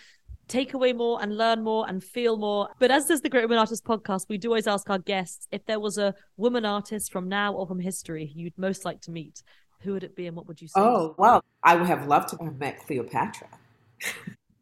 take 0.48 0.74
away 0.74 0.92
more 0.92 1.20
and 1.22 1.36
learn 1.36 1.62
more 1.62 1.88
and 1.88 2.02
feel 2.02 2.36
more. 2.36 2.68
But 2.78 2.90
as 2.90 3.06
does 3.06 3.20
the 3.20 3.28
Great 3.28 3.42
Women 3.42 3.58
Artist 3.58 3.84
podcast, 3.84 4.26
we 4.28 4.38
do 4.38 4.48
always 4.48 4.66
ask 4.66 4.88
our 4.90 4.98
guests 4.98 5.46
if 5.50 5.64
there 5.66 5.80
was 5.80 5.98
a 5.98 6.14
woman 6.36 6.64
artist 6.64 7.12
from 7.12 7.28
now 7.28 7.52
or 7.54 7.66
from 7.66 7.80
history 7.80 8.32
you'd 8.34 8.56
most 8.56 8.84
like 8.84 9.00
to 9.02 9.10
meet, 9.10 9.42
who 9.80 9.92
would 9.92 10.04
it 10.04 10.16
be 10.16 10.26
and 10.26 10.36
what 10.36 10.46
would 10.48 10.60
you 10.60 10.68
say? 10.68 10.80
Oh, 10.80 11.14
wow. 11.16 11.42
I 11.62 11.76
would 11.76 11.86
have 11.86 12.06
loved 12.06 12.30
to 12.30 12.44
have 12.44 12.58
met 12.58 12.84
Cleopatra. 12.86 13.48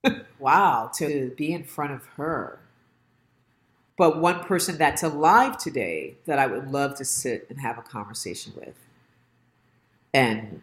wow, 0.39 0.91
to 0.97 1.31
be 1.37 1.53
in 1.53 1.65
front 1.65 1.93
of 1.93 2.05
her. 2.17 2.61
But 3.97 4.21
one 4.21 4.41
person 4.41 4.77
that's 4.77 5.03
alive 5.03 5.57
today 5.57 6.17
that 6.27 6.39
I 6.39 6.47
would 6.47 6.71
love 6.71 6.97
to 6.97 7.05
sit 7.05 7.47
and 7.49 7.61
have 7.61 7.79
a 7.79 7.83
conversation 7.83 8.53
with 8.55 8.75
and 10.13 10.63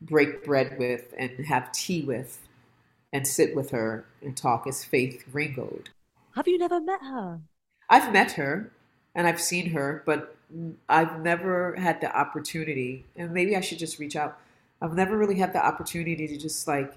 break 0.00 0.44
bread 0.44 0.78
with 0.78 1.14
and 1.16 1.46
have 1.46 1.70
tea 1.72 2.02
with 2.02 2.40
and 3.12 3.26
sit 3.26 3.54
with 3.54 3.70
her 3.70 4.06
and 4.20 4.36
talk 4.36 4.66
is 4.66 4.84
Faith 4.84 5.24
Ringgold. 5.32 5.90
Have 6.34 6.48
you 6.48 6.58
never 6.58 6.80
met 6.80 7.02
her? 7.02 7.40
I've 7.88 8.12
met 8.12 8.32
her 8.32 8.72
and 9.14 9.26
I've 9.28 9.40
seen 9.40 9.70
her, 9.70 10.02
but 10.04 10.36
I've 10.88 11.20
never 11.20 11.74
had 11.76 12.00
the 12.00 12.14
opportunity, 12.14 13.04
and 13.16 13.32
maybe 13.32 13.56
I 13.56 13.60
should 13.60 13.78
just 13.78 13.98
reach 13.98 14.16
out. 14.16 14.38
I've 14.80 14.94
never 14.94 15.16
really 15.16 15.36
had 15.36 15.52
the 15.52 15.64
opportunity 15.64 16.26
to 16.26 16.36
just 16.36 16.66
like 16.66 16.94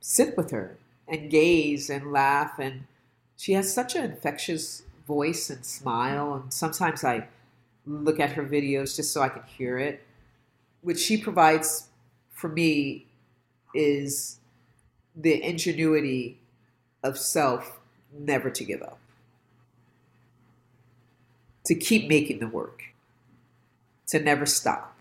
sit 0.00 0.36
with 0.36 0.50
her 0.50 0.76
and 1.08 1.30
gaze 1.30 1.90
and 1.90 2.12
laugh. 2.12 2.58
And 2.58 2.84
she 3.36 3.52
has 3.54 3.72
such 3.72 3.94
an 3.94 4.04
infectious 4.04 4.82
voice 5.06 5.50
and 5.50 5.64
smile. 5.64 6.34
And 6.34 6.52
sometimes 6.52 7.04
I 7.04 7.26
look 7.86 8.20
at 8.20 8.32
her 8.32 8.44
videos 8.44 8.94
just 8.96 9.12
so 9.12 9.22
I 9.22 9.28
can 9.28 9.42
hear 9.42 9.78
it. 9.78 10.02
What 10.82 10.98
she 10.98 11.16
provides 11.16 11.88
for 12.30 12.48
me 12.48 13.06
is 13.74 14.38
the 15.16 15.42
ingenuity 15.42 16.38
of 17.02 17.18
self 17.18 17.80
never 18.12 18.50
to 18.50 18.64
give 18.64 18.82
up, 18.82 18.98
to 21.64 21.74
keep 21.74 22.08
making 22.08 22.38
the 22.38 22.48
work, 22.48 22.82
to 24.08 24.18
never 24.18 24.46
stop. 24.46 24.96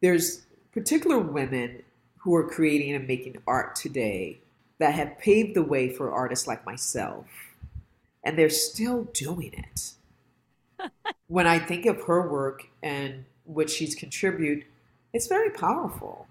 There's 0.00 0.42
particular 0.72 1.18
women 1.18 1.82
who 2.18 2.34
are 2.34 2.48
creating 2.48 2.94
and 2.94 3.06
making 3.06 3.36
art 3.46 3.74
today 3.74 4.38
that 4.78 4.94
have 4.94 5.18
paved 5.18 5.54
the 5.54 5.62
way 5.62 5.88
for 5.88 6.12
artists 6.12 6.46
like 6.46 6.66
myself, 6.66 7.26
and 8.22 8.38
they're 8.38 8.50
still 8.50 9.04
doing 9.12 9.52
it. 9.54 9.92
when 11.28 11.46
I 11.46 11.58
think 11.58 11.86
of 11.86 12.02
her 12.04 12.28
work 12.28 12.66
and 12.82 13.24
what 13.44 13.70
she's 13.70 13.94
contributed, 13.94 14.64
it's 15.12 15.28
very 15.28 15.50
powerful. 15.50 16.26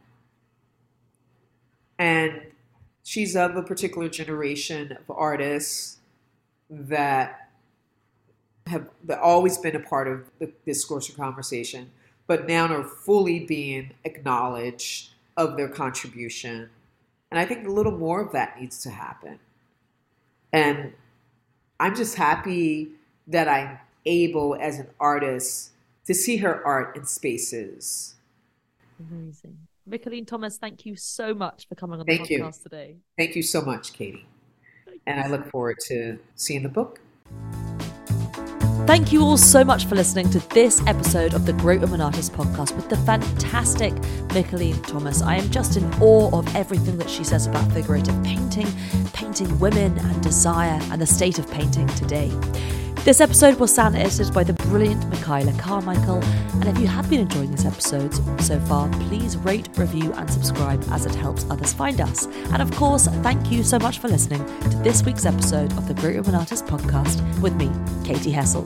And 1.97 2.41
she's 3.03 3.35
of 3.35 3.55
a 3.55 3.63
particular 3.63 4.09
generation 4.09 4.91
of 4.91 5.09
artists 5.09 5.97
that 6.69 7.44
have 8.67 8.87
always 9.21 9.57
been 9.57 9.75
a 9.75 9.79
part 9.79 10.07
of 10.07 10.29
the 10.39 10.51
discourse 10.65 11.09
or 11.09 11.13
conversation, 11.13 11.91
but 12.27 12.47
now 12.47 12.67
are 12.67 12.83
fully 12.83 13.39
being 13.45 13.91
acknowledged 14.03 15.11
of 15.37 15.55
their 15.57 15.67
contribution. 15.67 16.69
And 17.31 17.39
I 17.39 17.45
think 17.45 17.67
a 17.67 17.71
little 17.71 17.95
more 17.97 18.21
of 18.21 18.31
that 18.31 18.59
needs 18.59 18.81
to 18.83 18.89
happen. 18.89 19.39
And 20.51 20.93
I'm 21.79 21.95
just 21.95 22.15
happy 22.15 22.89
that 23.27 23.47
I'm 23.47 23.77
able, 24.05 24.55
as 24.55 24.79
an 24.79 24.87
artist, 24.99 25.71
to 26.05 26.13
see 26.13 26.37
her 26.37 26.65
art 26.65 26.95
in 26.95 27.05
spaces. 27.05 28.15
Amazing. 28.99 29.57
Mickalene 29.87 30.25
Thomas, 30.25 30.57
thank 30.57 30.85
you 30.85 30.95
so 30.95 31.33
much 31.33 31.67
for 31.67 31.75
coming 31.75 31.99
on 31.99 32.05
the 32.05 32.17
Thank 32.17 32.29
you. 32.29 32.51
today. 32.63 32.97
Thank 33.17 33.35
you 33.35 33.43
so 33.43 33.61
much, 33.61 33.93
Katy. 33.93 34.25
And 35.05 35.19
I 35.19 35.27
look 35.27 35.51
forward 35.51 35.77
to 35.87 36.17
seeing 36.35 36.63
the 36.63 36.69
book. 36.69 36.99
Thank 38.85 39.11
you 39.11 39.23
all 39.23 39.35
so 39.35 39.63
much 39.63 39.87
for 39.87 39.95
listening 39.95 40.29
to 40.29 40.39
this 40.49 40.79
episode 40.85 41.33
of 41.33 41.47
the 41.47 41.53
Great 41.53 41.81
Women 41.81 42.01
Artists 42.01 42.29
podcast 42.29 42.75
with 42.75 42.87
the 42.87 42.97
fantastic 42.97 43.91
Mickalene 44.27 44.85
Thomas. 44.85 45.23
I 45.23 45.37
am 45.37 45.49
just 45.49 45.75
in 45.75 45.91
awe 45.95 46.29
of 46.37 46.55
everything 46.55 46.99
that 46.99 47.09
she 47.09 47.23
says 47.23 47.47
about 47.47 47.71
figurative 47.71 48.23
painting, 48.23 48.67
painting 49.11 49.57
women 49.57 49.97
and 49.97 50.21
desire, 50.21 50.79
and 50.91 51.01
the 51.01 51.07
state 51.07 51.39
of 51.39 51.49
painting 51.49 51.87
today. 51.87 52.31
This 53.05 53.21
episode 53.21 53.59
was 53.59 53.71
sound 53.71 53.95
edited 53.95 54.33
by 54.33 54.43
the 54.43 54.53
brilliant 54.53 55.07
Michaela 55.09 55.53
Carmichael. 55.59 56.23
And 56.53 56.67
if 56.67 56.79
you 56.79 56.87
have 56.87 57.07
been 57.07 57.19
enjoying 57.19 57.51
these 57.51 57.63
episodes 57.63 58.19
so 58.43 58.59
far, 58.61 58.89
please 58.93 59.37
rate, 59.37 59.69
review, 59.77 60.11
and 60.13 60.27
subscribe 60.27 60.83
as 60.89 61.05
it 61.05 61.13
helps 61.13 61.45
others 61.51 61.71
find 61.71 62.01
us. 62.01 62.25
And 62.25 62.63
of 62.63 62.71
course, 62.71 63.07
thank 63.21 63.51
you 63.51 63.61
so 63.61 63.77
much 63.77 63.99
for 63.99 64.07
listening 64.07 64.43
to 64.71 64.77
this 64.77 65.03
week's 65.03 65.27
episode 65.27 65.71
of 65.73 65.87
the 65.87 65.93
Great 65.93 66.15
Women 66.15 66.33
Artists 66.33 66.67
podcast 66.67 67.21
with 67.41 67.53
me, 67.53 67.69
Katy 68.03 68.31
Hessel. 68.31 68.65